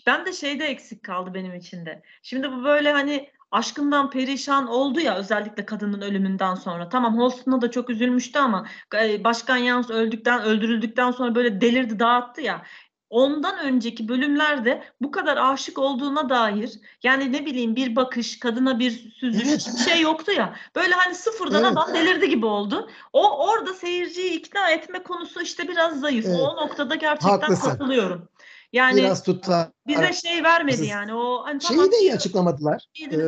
[0.07, 2.03] Ben de şeyde eksik kaldı benim içinde.
[2.23, 6.89] Şimdi bu böyle hani aşkından perişan oldu ya özellikle kadının ölümünden sonra.
[6.89, 12.41] Tamam Holston'a da çok üzülmüştü ama e, Başkan Yans öldükten öldürüldükten sonra böyle delirdi dağıttı
[12.41, 12.63] ya.
[13.11, 16.71] Ondan önceki bölümlerde bu kadar aşık olduğuna dair
[17.03, 19.79] yani ne bileyim bir bakış, kadına bir süzüş Evet.
[19.89, 20.55] şey yoktu ya.
[20.77, 21.73] Böyle hani sıfırdan Evet.
[21.73, 22.91] adam delirdi gibi oldu.
[23.13, 26.27] O orada seyirciyi ikna etme konusu işte biraz zayıf.
[26.27, 26.41] Evet.
[26.41, 27.69] O noktada gerçekten Haklısın.
[27.71, 28.29] katılıyorum.
[28.73, 29.69] Yani Biraz tutar.
[29.87, 32.89] bize şey vermedi yani o hani Şeyi tamam de iyi açıklamadılar.
[33.13, 33.19] Ee,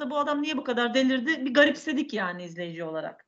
[0.00, 1.44] da bu adam niye bu kadar delirdi?
[1.46, 3.24] Bir garipsedik yani izleyici olarak.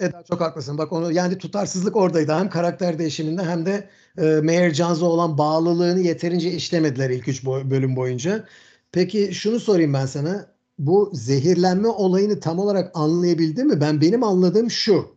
[0.00, 0.78] Eda çok haklısın.
[0.78, 2.32] Bak onu yani tutarsızlık oradaydı.
[2.32, 7.70] Hem karakter değişiminde hem de e, Meyer Jones'a olan bağlılığını yeterince işlemediler ilk üç boy-
[7.70, 8.44] bölüm boyunca.
[8.92, 10.52] Peki şunu sorayım ben sana.
[10.78, 13.80] Bu zehirlenme olayını tam olarak anlayabildin mi?
[13.80, 15.16] Ben benim anladığım şu.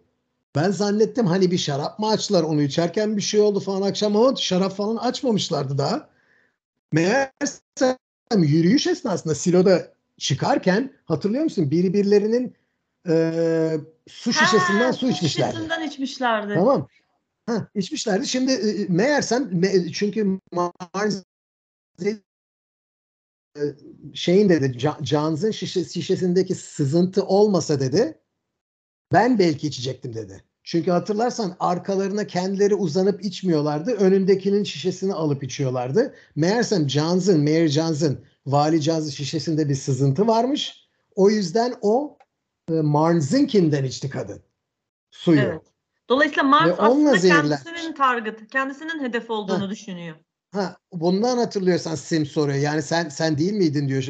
[0.55, 4.35] Ben zannettim hani bir şarap mı açtılar onu içerken bir şey oldu falan akşam ama
[4.35, 6.09] şarap falan açmamışlardı daha.
[6.91, 7.97] Meğersem
[8.37, 11.71] yürüyüş esnasında siloda çıkarken hatırlıyor musun?
[11.71, 12.55] Birbirlerinin
[13.07, 15.51] e, su şişesinden Ha, su içmişlerdi.
[15.51, 16.53] Şişesinden içmişlerdi.
[16.53, 16.87] Tamam.
[17.45, 18.27] Ha, içmişlerdi.
[18.27, 21.23] Şimdi e, meğersem me- çünkü Mars
[22.05, 23.61] e,
[24.13, 28.19] şeyin dedi Jones'ın şişe, şişesindeki sızıntı olmasa dedi
[29.15, 30.43] ben belki içecektim dedi.
[30.63, 33.91] Çünkü hatırlarsan arkalarına kendileri uzanıp içmiyorlardı.
[33.91, 36.13] Önündekinin şişesini alıp içiyorlardı.
[36.35, 40.87] Meğersem Jones'ın, Mayor Jones'ın Vali Jones'ın şişesinde bir sızıntı varmış.
[41.15, 42.17] O yüzden o
[42.69, 44.41] e, Marnes'inkinden içti kadın.
[45.11, 45.39] Suyu.
[45.39, 45.61] Evet.
[46.09, 50.15] Dolayısıyla Mars Ve aslında kendisinin target, kendisinin hedef olduğunu düşünüyor.
[50.51, 52.57] Ha, bundan hatırlıyorsan Sim soruyor.
[52.57, 54.03] Yani sen sen değil miydin diyor.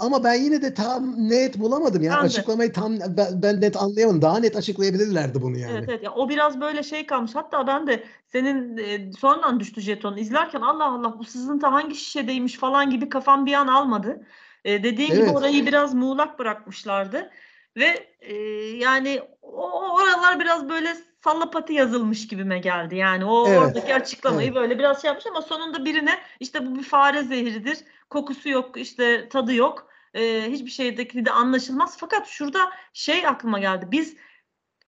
[0.00, 2.02] Ama ben yine de tam net bulamadım.
[2.02, 2.26] Yani Ben de.
[2.26, 4.22] açıklamayı tam ben, ben net anlayamadım.
[4.22, 5.72] Daha net açıklayabilirlerdi bunu yani.
[5.72, 6.02] Evet evet.
[6.02, 7.34] Ya, o biraz böyle şey kalmış.
[7.34, 12.54] Hatta ben de senin e, sonradan düştü jeton izlerken Allah Allah bu sızıntı hangi şişedeymiş
[12.54, 14.26] falan gibi kafam bir an almadı.
[14.64, 15.36] E, dediğin gibi Evet.
[15.36, 17.30] orayı biraz muğlak bırakmışlardı.
[17.76, 18.34] Ve e,
[18.76, 22.96] yani o oralar biraz böyle sallapati yazılmış gibime geldi.
[22.96, 24.56] Yani o Evet, oradaki açıklamayı evet.
[24.56, 27.78] böyle biraz şey yapmış ama sonunda birine işte bu bir fare zehridir.
[28.10, 29.88] Kokusu yok, işte tadı yok.
[30.14, 31.96] E, hiçbir şeydeki de anlaşılmaz.
[31.98, 33.86] Fakat şurada şey aklıma geldi.
[33.90, 34.16] Biz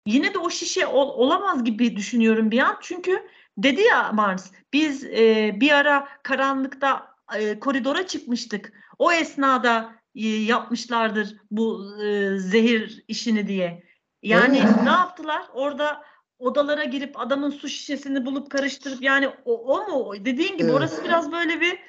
[0.05, 2.77] yine de o şişe ol- olamaz gibi düşünüyorum bir an.
[2.81, 8.73] Çünkü dedi ya Mars, biz e, bir ara karanlıkta e, koridora çıkmıştık.
[8.99, 13.87] O esnada e, yapmışlardır bu e, zehir işini diye.
[14.23, 15.43] Yani ne yaptılar?
[15.53, 16.03] Orada
[16.39, 20.25] odalara girip adamın su şişesini bulup karıştırıp yani o, o mu?
[20.25, 20.73] Dediğin gibi Evet.
[20.73, 21.79] orası biraz böyle bir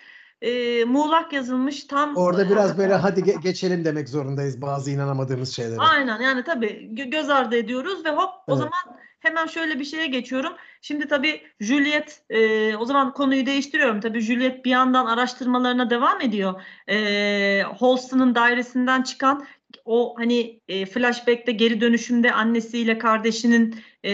[0.43, 2.17] e, muğlak yazılmış tam.
[2.17, 5.79] Orada biraz böyle hadi ge- geçelim demek zorundayız bazı inanamadığımız şeylere.
[5.79, 8.59] Aynen yani tabii gö- göz ardı ediyoruz ve hop o Evet.
[8.59, 10.53] zaman hemen şöyle bir şeye geçiyorum.
[10.81, 14.01] Şimdi tabii Juliet e, o zaman konuyu değiştiriyorum.
[14.01, 16.63] Tabii Juliet bir yandan araştırmalarına devam ediyor.
[16.89, 19.47] E, Holston'un dairesinden çıkan
[19.85, 24.13] o hani e, flashback'te geri dönüşümde annesiyle kardeşinin e,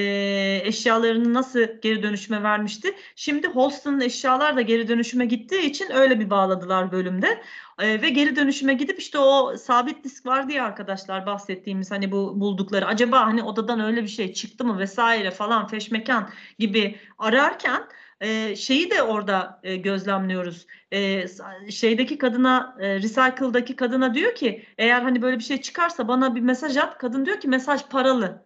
[0.64, 2.94] eşyalarını nasıl geri dönüşüme vermişti.
[3.16, 7.42] Şimdi Holston'un eşyalar da geri dönüşüme gittiği için öyle bir bağladılar bölümde.
[7.78, 12.40] Ee, ve geri dönüşüme gidip işte o sabit disk vardı ya arkadaşlar bahsettiğimiz hani bu
[12.40, 17.82] buldukları acaba hani odadan öyle bir şey çıktı mı vesaire falan feşmekan gibi ararken
[18.20, 20.66] e, şeyi de orada e, gözlemliyoruz.
[20.92, 21.26] E,
[21.70, 26.40] şeydeki kadına e, Recycle'daki kadına diyor ki eğer hani böyle bir şey çıkarsa bana bir
[26.40, 26.98] mesaj at.
[26.98, 28.44] Kadın diyor ki mesaj paralı.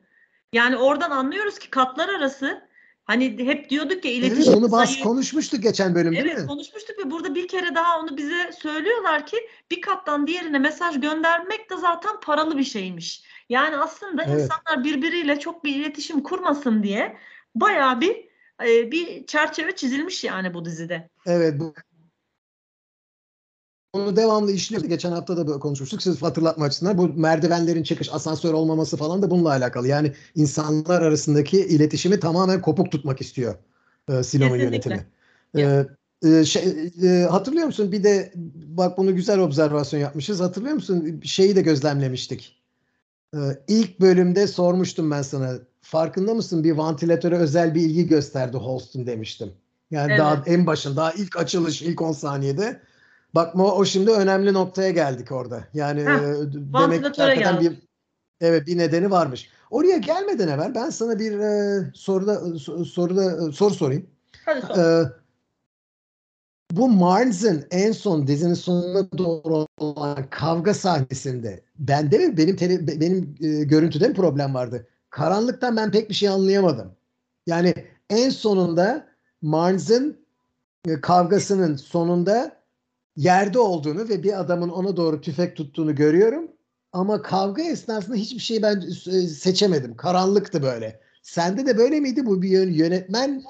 [0.52, 2.68] Yani oradan anlıyoruz ki katlar arası
[3.04, 6.46] hani hep diyorduk ya Evet, iletişim onu bas konuşmuştuk geçen bölüm değil Evet mi?
[6.46, 9.36] konuşmuştuk ve burada bir kere daha onu bize söylüyorlar ki
[9.70, 13.22] bir kattan diğerine mesaj göndermek de zaten paralı bir şeymiş.
[13.48, 14.34] Yani aslında Evet.
[14.42, 17.16] insanlar birbiriyle çok bir iletişim kurmasın diye
[17.54, 18.27] bayağı bir
[18.66, 21.08] e, bir çerçeve çizilmiş yani bu dizide.
[21.26, 21.74] Evet bu
[23.92, 24.88] onu devamlı işliyoruz.
[24.88, 26.02] Geçen hafta da böyle konuşmuştuk.
[26.02, 29.88] Siz hatırlatma açısından bu merdivenlerin çıkış, asansör olmaması falan da bununla alakalı.
[29.88, 33.54] Yani insanlar arasındaki iletişimi tamamen kopuk tutmak istiyor
[34.08, 35.06] e, Silo'nun yönetimi.
[35.56, 35.86] E,
[36.24, 37.92] e, şey, e, hatırlıyor musun?
[37.92, 40.40] Bir de bak bunu güzel observasyon yapmışız.
[40.40, 41.20] Hatırlıyor musun?
[41.24, 42.62] Şeyi de gözlemlemiştik.
[43.34, 45.58] E, ilk bölümde sormuştum ben sana.
[45.90, 46.64] Farkında mısın?
[46.64, 49.52] Bir vantilatöre özel bir ilgi gösterdi Holston demiştim.
[49.90, 50.20] Yani Evet.
[50.20, 52.80] daha en başın, daha ilk açılış, ilk 10 saniyede.
[53.34, 55.64] Bak o, şimdi önemli noktaya geldik orada.
[55.74, 57.20] Yani Heh, e, demek ki
[57.60, 57.72] bir
[58.40, 59.50] evet bir nedeni varmış.
[59.70, 64.06] Oraya gelmeden evvel ben sana bir e, soruda so- soruda soru sorayım.
[64.44, 64.78] Hadi sor.
[64.78, 65.12] Ee,
[66.70, 73.00] bu Marnes'ın en son dizinin sonuna doğru olan kavga sahnesinde bende mi benim tele- be-
[73.00, 74.86] benim e, görüntüde mi problem vardı?
[75.18, 76.92] Karanlıktan ben pek bir şey anlayamadım.
[77.46, 77.74] Yani
[78.10, 79.08] en sonunda
[79.42, 80.16] Marnes'ın
[80.88, 82.56] e, kavgasının sonunda
[83.16, 86.50] yerde olduğunu ve bir adamın ona doğru tüfek tuttuğunu görüyorum.
[86.92, 89.96] Ama kavga esnasında hiçbir şeyi ben e, seçemedim.
[89.96, 91.00] Karanlıktı böyle.
[91.22, 92.26] Sende de böyle miydi?
[92.26, 93.42] Bu bir yön- yönetmen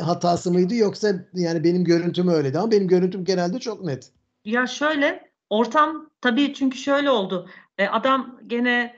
[0.00, 4.10] hatası mıydı yoksa yani benim görüntüm öyleydi ama benim görüntüm genelde çok net.
[4.44, 7.48] Ya şöyle ortam tabii çünkü şöyle oldu.
[7.78, 8.96] E, adam gene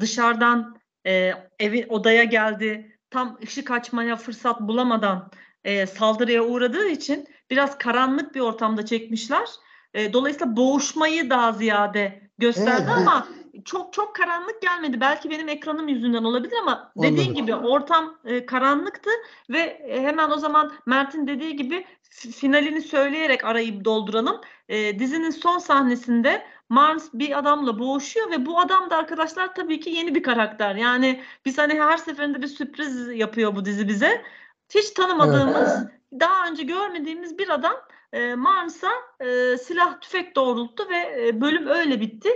[0.00, 2.98] dışarıdan e, evi odaya geldi.
[3.10, 5.30] Tam ışık açmaya fırsat bulamadan
[5.64, 9.48] e, saldırıya uğradığı için biraz karanlık bir ortamda çekmişler.
[9.94, 13.28] E, dolayısıyla boğuşmayı daha ziyade gösterdi Evet, ama
[13.64, 15.00] çok çok karanlık gelmedi.
[15.00, 19.10] Belki benim ekranım yüzünden olabilir ama dediğin gibi ortam e, karanlıktı
[19.50, 24.40] ve e, hemen o zaman Mert'in dediği gibi fi- finalini söyleyerek arayı dolduralım.
[24.68, 29.90] E, dizinin son sahnesinde Mars bir adamla boğuşuyor ve bu adam da arkadaşlar tabii ki
[29.90, 30.74] yeni bir karakter.
[30.74, 34.22] Yani biz hani her seferinde bir sürpriz yapıyor bu dizi bize.
[34.74, 37.76] Hiç tanımadığımız, daha önce görmediğimiz bir adam
[38.12, 42.28] e, Mars'a e, silah tüfek doğrulttu ve e, bölüm öyle bitti.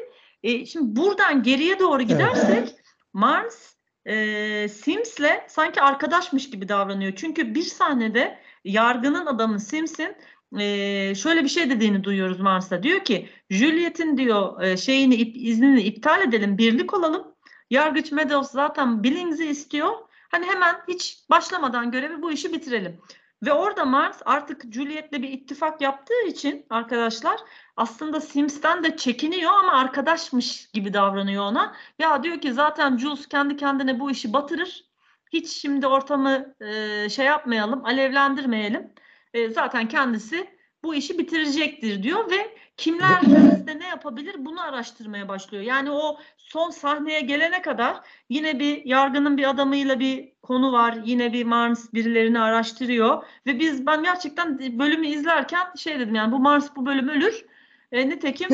[0.43, 2.75] E, şimdi buradan geriye doğru gidersek
[3.13, 3.75] Mars
[4.07, 7.13] e, Sims'le sanki arkadaşmış gibi davranıyor.
[7.17, 10.17] Çünkü bir sahnede yargının adamı Sims'in
[10.59, 12.83] e, şöyle bir şey dediğini duyuyoruz Mars'a.
[12.83, 17.35] Diyor ki Juliet'in diyor e, şeyini ip, iznini iptal edelim, birlik olalım.
[17.71, 19.91] Yargıç Meadows zaten Billings'i istiyor.
[20.31, 23.01] Hani hemen hiç başlamadan görevi bu işi bitirelim.
[23.43, 27.41] Ve orada Mars artık Juliet'le bir ittifak yaptığı için arkadaşlar
[27.77, 31.77] aslında Sims'ten de çekiniyor ama arkadaşmış gibi davranıyor ona.
[31.99, 34.85] Ya diyor ki zaten Jules kendi kendine bu işi batırır.
[35.33, 38.93] Hiç şimdi ortamı e, şey yapmayalım, alevlendirmeyelim.
[39.35, 40.47] E, zaten kendisi
[40.85, 45.65] bu işi bitirecektir diyor ve kimler Sims'te ne yapabilir bunu araştırmaya başlıyor.
[45.65, 50.99] Yani o son sahneye gelene kadar yine bir yargının bir adamıyla bir konu var.
[51.05, 56.39] Yine bir Mars birilerini araştırıyor ve biz ben gerçekten bölümü izlerken şey dedim yani bu
[56.39, 57.45] Mars bu bölüm ölür.
[57.93, 58.51] E, nitekim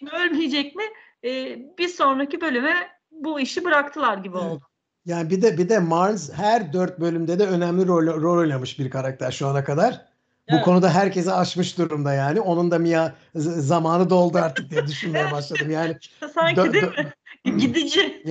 [0.00, 0.84] mi ölmeyecek mi
[1.24, 2.74] e, bir sonraki bölüme
[3.10, 4.62] bu işi bıraktılar gibi oldu.
[5.04, 8.90] Yani bir de bir de Mars her dört bölümde de önemli rol, rol oynamış bir
[8.90, 10.11] karakter şu ana kadar.
[10.50, 10.64] Bu Evet.
[10.64, 12.40] konuda herkesi aşmış durumda yani.
[12.40, 15.70] Onun da Mia zamanı doldu artık diye düşünmeye başladım.
[15.70, 15.96] Yani
[16.34, 17.12] Sanki dö- değil mi?
[17.58, 18.24] Gidici.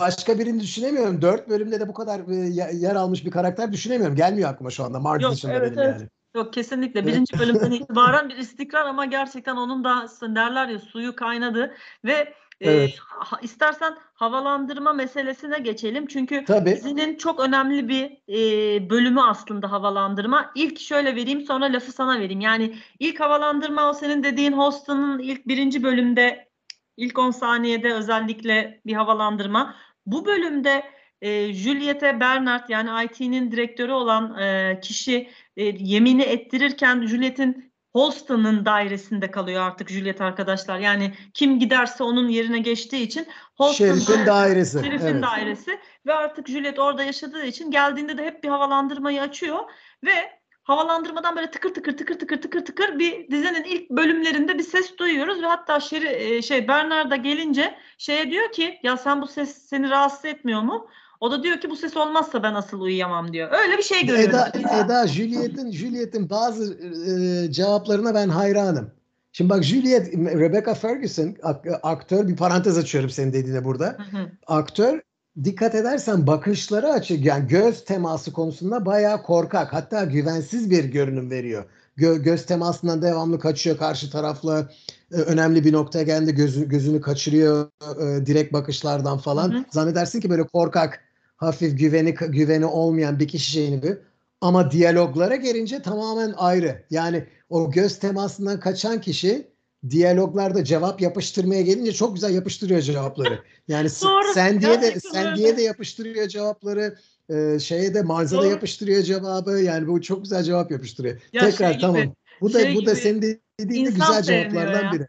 [0.00, 1.22] başka birini düşünemiyorum.
[1.22, 4.16] Dört bölümde de bu kadar e, ye- yer almış bir karakter düşünemiyorum.
[4.16, 5.00] Gelmiyor aklıma şu anda.
[5.00, 6.00] Mars Yok, dışında evet, benim evet.
[6.00, 6.08] yani.
[6.36, 7.06] Yok kesinlikle.
[7.06, 12.98] Birinci bölümden itibaren bir istikrar ama gerçekten onun da derler ya suyu kaynadı ve Evet.
[13.00, 16.06] ha- istersen havalandırma meselesine geçelim.
[16.06, 16.70] Çünkü Tabii.
[16.70, 20.52] dizinin çok önemli bir e, bölümü aslında havalandırma.
[20.54, 22.40] İlk şöyle vereyim sonra lafı sana vereyim.
[22.40, 26.48] Yani ilk havalandırma o senin dediğin Houston'ın ilk birinci bölümde
[26.96, 29.74] ilk 10 saniyede özellikle bir havalandırma.
[30.06, 30.84] Bu bölümde
[31.20, 39.30] e, Juliette Bernard yani IT'nin direktörü olan e, kişi e, yemini ettirirken Juliet'in Holston'ın dairesinde
[39.30, 40.78] kalıyor artık Juliet arkadaşlar.
[40.78, 44.84] Yani kim giderse onun yerine geçtiği için Holston Şerif'in dairesi.
[44.84, 45.22] Şerif'in Evet.
[45.22, 49.58] dairesi ve artık Juliet orada yaşadığı için geldiğinde de hep bir havalandırmayı açıyor
[50.04, 54.98] ve havalandırmadan böyle tıkır tıkır tıkır tıkır tıkır tıkır bir dizinin ilk bölümlerinde bir ses
[54.98, 59.68] duyuyoruz ve hatta Şeri, e, şey Bernard'a gelince şeye diyor ki ya sen bu ses
[59.68, 60.88] seni rahatsız etmiyor mu?
[61.20, 63.48] O da diyor ki bu ses olmazsa ben asıl uyuyamam diyor.
[63.52, 64.34] Öyle bir şey görüyoruz.
[64.34, 68.90] Eda, Eda Juliet'in Juliet'in bazı e, cevaplarına ben hayranım.
[69.32, 73.86] Şimdi bak Juliet, Rebecca Ferguson ak- aktör bir parantez açıyorum senin dediğine burada.
[73.86, 74.30] Hı hı.
[74.46, 75.00] Aktör
[75.44, 81.64] dikkat edersen bakışları açık yani göz teması konusunda bayağı korkak hatta güvensiz bir görünüm veriyor.
[81.98, 84.68] Gö- göz temasından devamlı kaçıyor karşı tarafla
[85.12, 89.52] e, önemli bir noktaya geldi gözü, gözünü kaçırıyor e, direkt bakışlardan falan.
[89.52, 89.64] Hı hı.
[89.70, 91.05] Zannedersin ki böyle korkak
[91.36, 93.98] hafif güveni güveni olmayan bir kişi bir.
[94.40, 96.84] Ama diyaloglara gelince tamamen ayrı.
[96.90, 99.48] Yani o göz temasından kaçan kişi
[99.90, 103.38] diyaloglarda cevap yapıştırmaya gelince çok güzel yapıştırıyor cevapları.
[103.68, 106.96] Yani Doğru, sen diye de sen diye de yapıştırıyor cevapları.
[107.30, 109.50] Ee, şeye de Marz'a da yapıştırıyor cevabı.
[109.50, 111.20] Yani bu çok güzel cevap yapıştırıyor.
[111.32, 112.02] Ya Tekrar şey tamam.
[112.02, 114.92] gibi, Bu da şey bu da gibi, senin de- dediğin de güzel cevaplardan ya.
[114.92, 115.06] biri.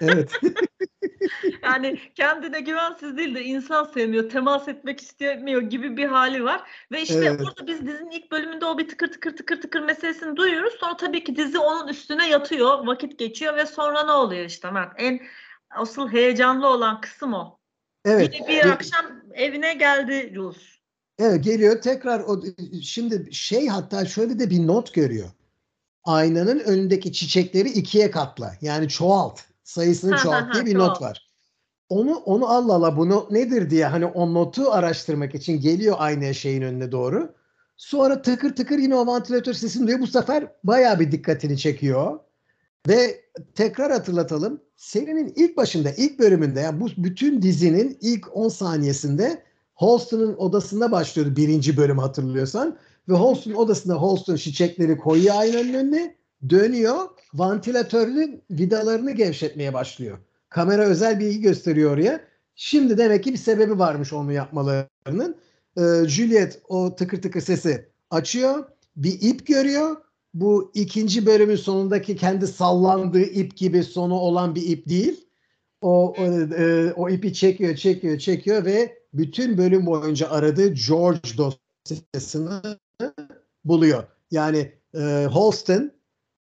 [0.00, 0.32] Evet.
[1.62, 6.70] Yani kendine güvensiz değil de insan sevmiyor, temas etmek istemiyor gibi bir hali var.
[6.92, 7.40] Ve işte Evet.
[7.40, 10.74] burada biz dizinin ilk bölümünde o bir tıkır tıkır tıkır tıkır meselesini duyuyoruz.
[10.80, 14.92] Sonra tabii ki dizi onun üstüne yatıyor, vakit geçiyor ve sonra ne oluyor işte Mert?
[14.98, 15.20] En
[15.70, 17.58] asıl heyecanlı olan kısım o.
[18.04, 18.34] Evet.
[18.34, 20.56] Yine bir akşam evine geldi Jules.
[21.18, 22.42] Evet geliyor tekrar o
[22.82, 25.28] şimdi şey hatta şöyle de bir not görüyor.
[26.04, 28.52] Aynanın önündeki çiçekleri ikiye katla.
[28.60, 29.40] Yani çoğalt.
[29.64, 31.28] Sayısını çoğalt diye bir not var.
[31.88, 36.34] Onu onu Allah Allah bu not nedir diye hani o notu araştırmak için geliyor aynaya
[36.34, 37.34] şeyin önüne doğru.
[37.76, 40.00] Sonra tıkır tıkır yine o vantilatör sesini duyuyor.
[40.00, 42.18] Bu sefer bayağı bir dikkatini çekiyor.
[42.88, 43.20] Ve
[43.54, 44.60] tekrar hatırlatalım.
[44.76, 49.42] Serinin ilk başında, ilk bölümünde yani bu bütün dizinin ilk 10 saniyesinde
[49.74, 52.78] Holston'un odasında başlıyordu birinci bölüm hatırlıyorsan.
[53.08, 56.16] Ve Holston odasında Holston çiçekleri koyuyor aynanın önüne.
[56.50, 57.08] Dönüyor.
[57.34, 60.18] Vantilatörün vidalarını gevşetmeye başlıyor.
[60.48, 62.20] Kamera özel bilgi gösteriyor oraya.
[62.54, 65.36] Şimdi demek ki bir sebebi varmış onu yapmalarının.
[65.76, 68.64] Ee, Juliet o tıkır tıkır sesi açıyor.
[68.96, 69.96] Bir ip görüyor.
[70.34, 75.26] Bu ikinci bölümün sonundaki kendi sallandığı ip gibi sonu olan bir ip değil.
[75.80, 76.24] O, o,
[76.58, 82.78] e, o ipi çekiyor, çekiyor, çekiyor ve bütün bölüm boyunca aradığı George dosyasını
[83.64, 84.04] buluyor.
[84.30, 85.92] Yani e, Holston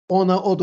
[0.08, 0.58] ona o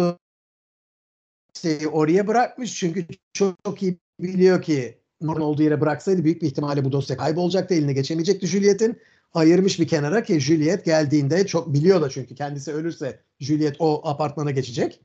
[1.55, 6.47] dosyayı oraya bırakmış çünkü çok, çok iyi biliyor ki normal olduğu yere bıraksaydı büyük bir
[6.47, 8.99] ihtimalle bu dosya kaybolacaktı, eline geçemeyecekti Juliet'in.
[9.33, 14.51] Ayırmış bir kenara ki Juliet geldiğinde çok biliyor da çünkü kendisi ölürse Juliet o apartmana
[14.51, 14.99] geçecek.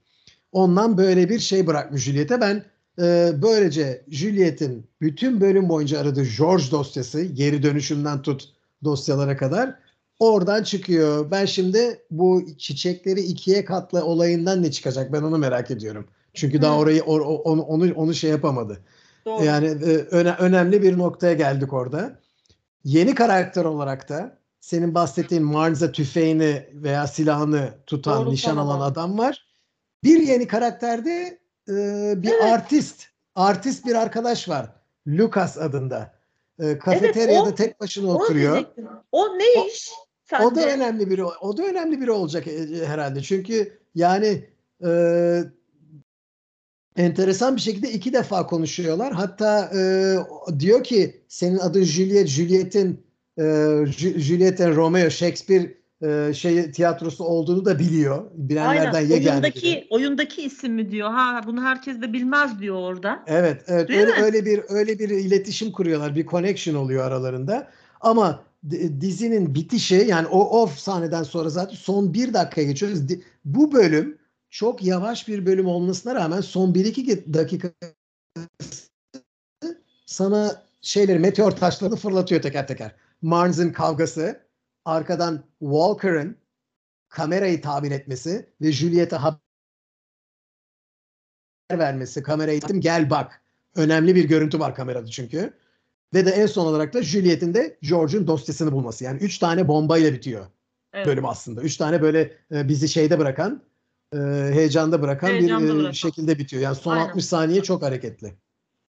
[0.53, 2.41] Ondan böyle bir şey bırakmış Juliet'e.
[2.41, 2.65] Ben
[2.99, 8.49] e, böylece Juliet'in bütün bölüm boyunca aradığı George dosyası geri dönüşümden tut
[8.85, 9.75] dosyalara kadar
[10.19, 11.31] oradan çıkıyor.
[11.31, 16.07] Ben şimdi bu çiçekleri ikiye katla olayından ne çıkacak ben onu merak ediyorum.
[16.35, 16.79] Çünkü daha Hı.
[16.79, 18.81] orayı or- onu onu onu şey yapamadı.
[19.27, 19.45] Doğru.
[19.45, 22.19] Yani e, öne- önemli bir noktaya geldik orada.
[22.85, 29.19] Yeni karakter olarak da senin bahsettiğin Marnes'a tüfeğini veya silahını tutan, Doğru, nişan alan adam
[29.19, 29.47] var.
[30.05, 31.73] Bir yeni karakterde e,
[32.23, 32.43] bir Evet.
[32.43, 33.05] artist,
[33.35, 34.73] artist bir arkadaş var.
[35.09, 36.15] Lucas adında.
[36.61, 38.53] E, kafeteryada o- tek başına oturuyor.
[38.55, 38.89] diyecektim.
[39.13, 39.67] O ne O-
[40.33, 40.41] iş?
[40.47, 40.75] O da sence?
[40.75, 41.25] önemli biri.
[41.25, 43.23] O da önemli biri olacak e, herhalde.
[43.23, 44.45] Çünkü yani
[44.85, 44.91] e,
[46.97, 49.13] enteresan bir şekilde iki defa konuşuyorlar.
[49.13, 49.81] Hatta e,
[50.59, 53.07] diyor ki senin adın Juliet, Juliet'in
[53.39, 58.31] e, Ju- Juliet'in Romeo Shakespeare e, şey tiyatrosu olduğunu da biliyor.
[58.35, 59.09] Bilenlerden Aynen.
[59.09, 59.53] yegane biri.
[59.53, 61.11] Oyundaki, oyundaki isim mi diyor?
[61.11, 63.25] Ha bunu herkes de bilmez diyor orada.
[63.27, 64.23] Evet, evet Değil öyle, mi?
[64.23, 67.71] öyle bir öyle bir iletişim kuruyorlar, bir connection oluyor aralarında.
[68.01, 68.48] Ama
[69.01, 73.01] dizinin bitişi yani o off sahneden sonra zaten son bir dakikaya geçiyoruz.
[73.45, 74.19] Bu bölüm
[74.51, 77.73] çok yavaş bir bölüm olmasına rağmen son 1-2 dakika
[80.07, 82.95] sana şeyleri meteor taşlarını fırlatıyor teker teker.
[83.23, 84.41] Marnes'ın kavgası,
[84.85, 86.37] arkadan Walker'ın
[87.09, 89.39] kamerayı tabir etmesi ve Juliet'e haber
[91.73, 92.23] vermesi.
[92.23, 93.43] Kamerayı gel bak.
[93.75, 95.55] Önemli bir görüntü var kamerada çünkü.
[96.15, 99.05] Ve de en son olarak da Juliet'in de George'un dosyasını bulması.
[99.05, 100.47] Yani üç tane bombayla bitiyor
[100.93, 101.07] Evet.
[101.07, 101.63] bölüm aslında.
[101.63, 103.63] Üç tane böyle e, bizi şeyde bırakan,
[104.13, 104.17] e,
[104.53, 105.91] heyecanda bırakan Heyecanda bir e, bırakan.
[105.93, 106.63] şekilde bitiyor.
[106.63, 107.09] Yani son Aynen.
[107.09, 108.35] 60 saniye çok hareketli.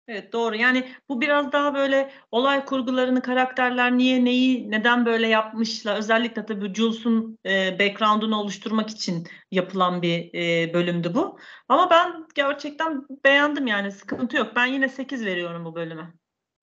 [0.08, 0.56] Evet doğru.
[0.56, 5.96] Yani bu biraz daha böyle olay kurgularını karakterler niye neyi neden böyle yapmışlar.
[5.96, 11.38] Özellikle tabii Jules'un e, background'unu oluşturmak için yapılan bir e, bölümdü bu.
[11.68, 14.52] Ama ben gerçekten beğendim yani sıkıntı yok.
[14.56, 16.12] Ben yine 8 veriyorum bu bölüme.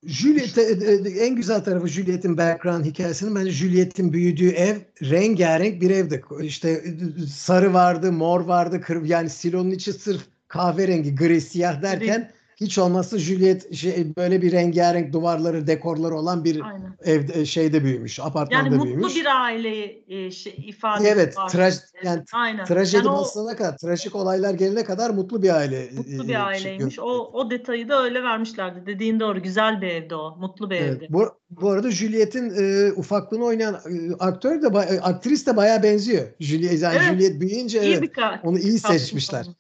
[0.05, 5.89] Juliet e, e, en güzel tarafı Juliet'in background hikayesinin bence Juliet'in büyüdüğü ev rengarenk bir
[5.89, 6.23] evdi.
[6.41, 6.81] İşte e,
[7.27, 12.31] sarı vardı, mor vardı, kır, yani silonun içi sırf kahverengi, gri, siyah derken
[12.61, 16.97] hiç olmazsa Juliet şey, böyle bir rengarenk duvarları, dekorları olan bir Aynen.
[17.03, 19.15] evde şeyde büyümüş, apartmanda Yani mutlu büyümüş.
[19.15, 21.51] bir aileyi e, şey, ifade Evet, var.
[21.55, 22.65] Evet, yani aynen.
[22.65, 25.85] Trajedi Yani basına kadar, trajik olaylar gelene kadar mutlu bir aile.
[25.85, 26.95] e, Mutlu e, bir aileymiş.
[26.95, 28.85] şey- O, o detayı da öyle vermişlerdi.
[28.85, 29.43] Dediğin doğru.
[29.43, 30.37] Güzel bir evdi o.
[30.39, 30.89] Mutlu bir Evet.
[30.97, 31.07] evdi.
[31.09, 36.27] Bu, bu arada Juliet'in e, ufaklığını oynayan e, aktör de e, aktris de bayağı benziyor.
[36.39, 37.05] Juliet, yani Evet.
[37.13, 39.45] Juliet büyüyünce İyi evet, bir onu iyi seçmişler.
[39.47, 39.55] onu.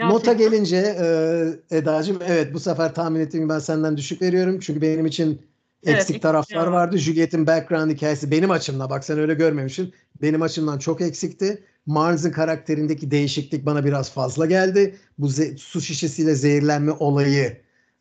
[0.00, 0.50] Nota Gerçekten.
[0.50, 0.76] gelince
[1.70, 4.58] e, Eda'cığım evet bu sefer tahmin ettiğim ben senden düşük veriyorum.
[4.60, 5.26] Çünkü benim için
[5.84, 6.72] Evet, Eksik eksikler taraflar var.
[6.72, 6.98] vardı.
[6.98, 9.92] Juliet'in background hikayesi benim açımdan bak sen öyle görmemişsin.
[10.22, 11.62] Benim açımdan çok eksikti.
[11.86, 14.96] Marnes'ın karakterindeki değişiklik bana biraz fazla geldi.
[15.18, 17.56] Bu ze- su şişesiyle zehirlenme olayı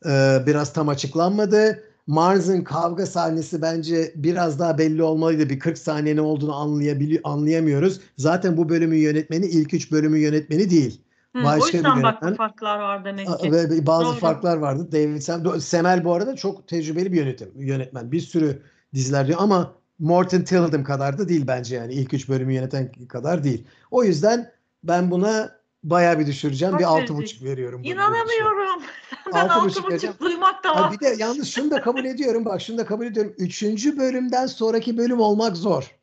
[0.06, 1.84] e, biraz tam açıklanmadı.
[2.08, 5.50] Marnes'ın kavga sahnesi bence biraz daha belli olmalıydı.
[5.50, 8.00] Bir 40 saniye ne olduğunu anlayabili- anlayamıyoruz.
[8.18, 11.02] Zaten bu bölümün yönetmeni ilk üç bölümün yönetmeni değil.
[11.36, 12.36] Hı, o yüzden bak yönetmen.
[12.36, 13.52] farklar var demek ki.
[13.52, 14.20] Ve bazı Doğru.
[14.20, 14.92] farklar vardı.
[14.92, 18.12] David Sem Semel bu arada çok tecrübeli bir yönetim yönetmen.
[18.12, 18.62] Bir sürü
[18.94, 21.94] diziler diyor ama Morton Tilden kadar da değil bence yani.
[21.94, 23.68] ilk üç bölümü yöneten kadar değil.
[23.92, 24.52] O yüzden
[24.84, 25.52] ben buna
[25.84, 26.72] bayağı bir düşüreceğim.
[26.72, 27.82] Kaç bir altı buçuk veriyorum.
[27.84, 28.84] İnanamıyorum.
[29.24, 30.92] Senden Altı altı buçuk duymak da var.
[30.92, 32.46] bir de yalnız şunu da kabul ediyorum.
[32.46, 33.34] Bak şunu da kabul ediyorum.
[33.38, 35.95] Üçüncü bölümden sonraki bölüm olmak zor.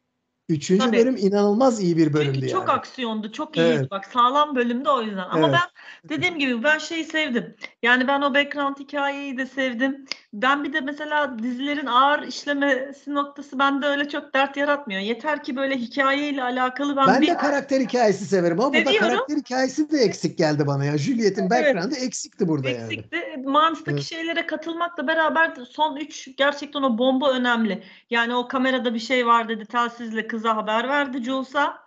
[0.52, 0.96] Üçüncü Tabii.
[0.98, 2.78] bölüm inanılmaz iyi bir bölümdü Çünkü çok yani.
[2.78, 3.60] aksiyondu, çok iyi.
[3.66, 3.90] Evet.
[3.90, 5.28] Bak sağlam bölümde o yüzden.
[5.30, 5.52] Ama Evet.
[5.52, 5.68] ben
[6.08, 7.56] dediğim gibi ben şeyi sevdim.
[7.82, 10.04] Yani ben o background hikayeyi de sevdim.
[10.32, 15.00] Ben bir de mesela dizilerin ağır işlemesi noktası bende öyle çok dert yaratmıyor.
[15.00, 19.08] Yeter ki böyle hikayeyle alakalı ben, Ben bir de karakter hikayesi severim ama burada Seviyorum.
[19.08, 20.98] karakter hikayesi de eksik geldi bana ya.
[20.98, 21.50] Juliet'in Evet.
[21.50, 22.94] background'ı eksikti burada yani.
[22.94, 23.18] eksikti.
[23.44, 24.02] Mantı'daki Evet.
[24.04, 27.82] şeylere katılmakla beraber son üç gerçekten o bomba önemli.
[28.10, 29.66] Yani o kamerada bir şey var dedi.
[29.66, 31.82] Telsizle kıza haber verdi Jules'a.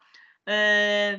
[0.47, 0.53] Ee,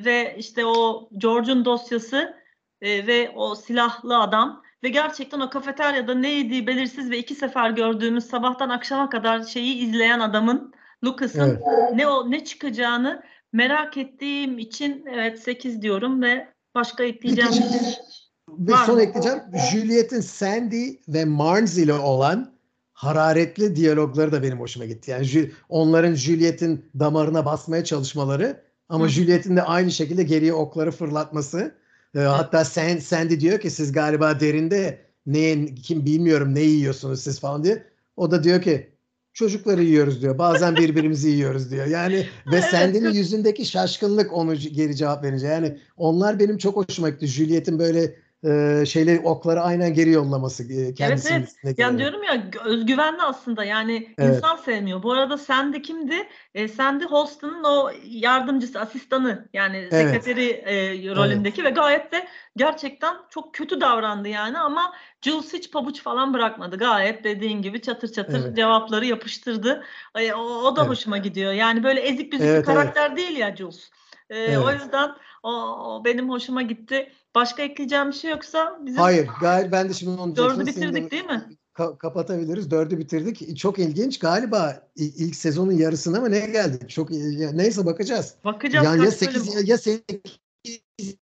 [0.05, 2.37] ve işte o George'un dosyası
[2.81, 7.69] e, ve o silahlı adam ve gerçekten o kafeteryada ne yediği belirsiz ve iki sefer
[7.69, 10.73] gördüğümüz sabahtan akşama kadar şeyi izleyen adamın
[11.03, 11.61] Lucas'ın Evet.
[11.95, 13.23] ne o ne çıkacağını
[13.53, 19.39] merak ettiğim için evet 8 diyorum ve başka ekleyeceğim bir Ve Var son ekleyeceğim.
[19.71, 22.57] Juliet'in Sandy ve Marnes ile olan
[22.93, 25.11] hararetli diyalogları da benim hoşuma gitti.
[25.11, 29.07] Yani onların Juliet'in damarına basmaya çalışmaları ama.
[29.07, 31.75] Juliet'in de aynı şekilde geriye okları fırlatması.
[32.15, 37.39] Ee, hatta San- Sandy diyor ki siz galiba derinde ne kim bilmiyorum ne yiyorsunuz siz
[37.39, 37.83] falan diye.
[38.15, 38.89] O da diyor ki
[39.33, 40.37] çocukları yiyoruz diyor.
[40.37, 41.85] Bazen birbirimizi yiyoruz diyor.
[41.85, 45.47] Yani ve Sandy'nin yüzündeki şaşkınlık onu geri cevap verince.
[45.47, 47.27] Yani onlar benim çok hoşuma gitti.
[47.27, 51.47] Juliet'in böyle e, şeyleri okları aynen geri yollaması e, kendisinin evet.
[51.47, 54.35] üstüne Yani diyorum ya özgüvenli aslında yani Evet.
[54.35, 55.03] insan sevmiyor.
[55.03, 56.27] Bu arada Sandy kimdi?
[56.55, 59.93] E, Sandy Holston'un o yardımcısı, asistanı yani Evet.
[59.93, 60.75] sekreteri e,
[61.15, 66.77] rolündeki ve gayet de gerçekten çok kötü davrandı yani ama Jules hiç pabuç falan bırakmadı.
[66.77, 68.55] Gayet dediğin gibi çatır çatır Evet.
[68.55, 69.83] cevapları yapıştırdı.
[70.13, 70.89] Ay, o, o da Evet.
[70.89, 71.53] hoşuma gidiyor.
[71.53, 73.89] Yani böyle ezik büzük Evet, bir karakter değil ya Jules.
[74.29, 74.81] E, O Evet.
[74.81, 75.11] yüzden
[75.43, 77.11] o, o benim hoşuma gitti.
[77.37, 81.25] Başka ekleyeceğim bir şey yoksa bizim Hayır, gayet ben de şimdi onu Dördü bitirdik değil
[81.25, 81.43] mi?
[81.75, 82.71] ka- kapatabiliriz.
[82.71, 83.57] Dördü bitirdik.
[83.57, 84.19] Çok ilginç.
[84.19, 86.89] Galiba ilk sezonun yarısına mı ne geldik?
[86.89, 88.35] Çok ya neyse bakacağız.
[88.45, 89.57] bakacağız Yani ya kaç 8 bölüm.
[89.57, 90.37] ya, ya 8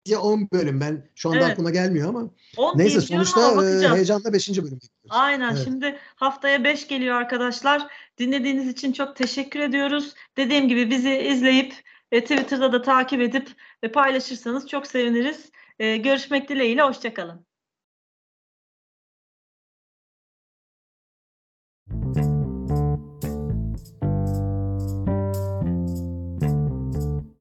[0.08, 0.80] ya 10 bölüm.
[0.80, 1.50] Ben şu anda Evet.
[1.50, 2.30] aklıma gelmiyor ama.
[2.56, 4.48] 10 Neyse sonuçta e, heyecanla 5.
[4.48, 4.80] bölüm bekliyoruz.
[5.10, 5.54] Aynen.
[5.54, 5.64] Evet.
[5.64, 7.86] Şimdi haftaya 5 geliyor arkadaşlar.
[8.18, 10.14] Dinlediğiniz için çok teşekkür ediyoruz.
[10.36, 11.74] Dediğim gibi bizi izleyip
[12.12, 13.48] e, Twitter'da da takip edip
[13.82, 15.50] e, paylaşırsanız çok seviniriz.
[15.80, 16.82] E, görüşmek dileğiyle.
[16.82, 17.46] Hoşçakalın.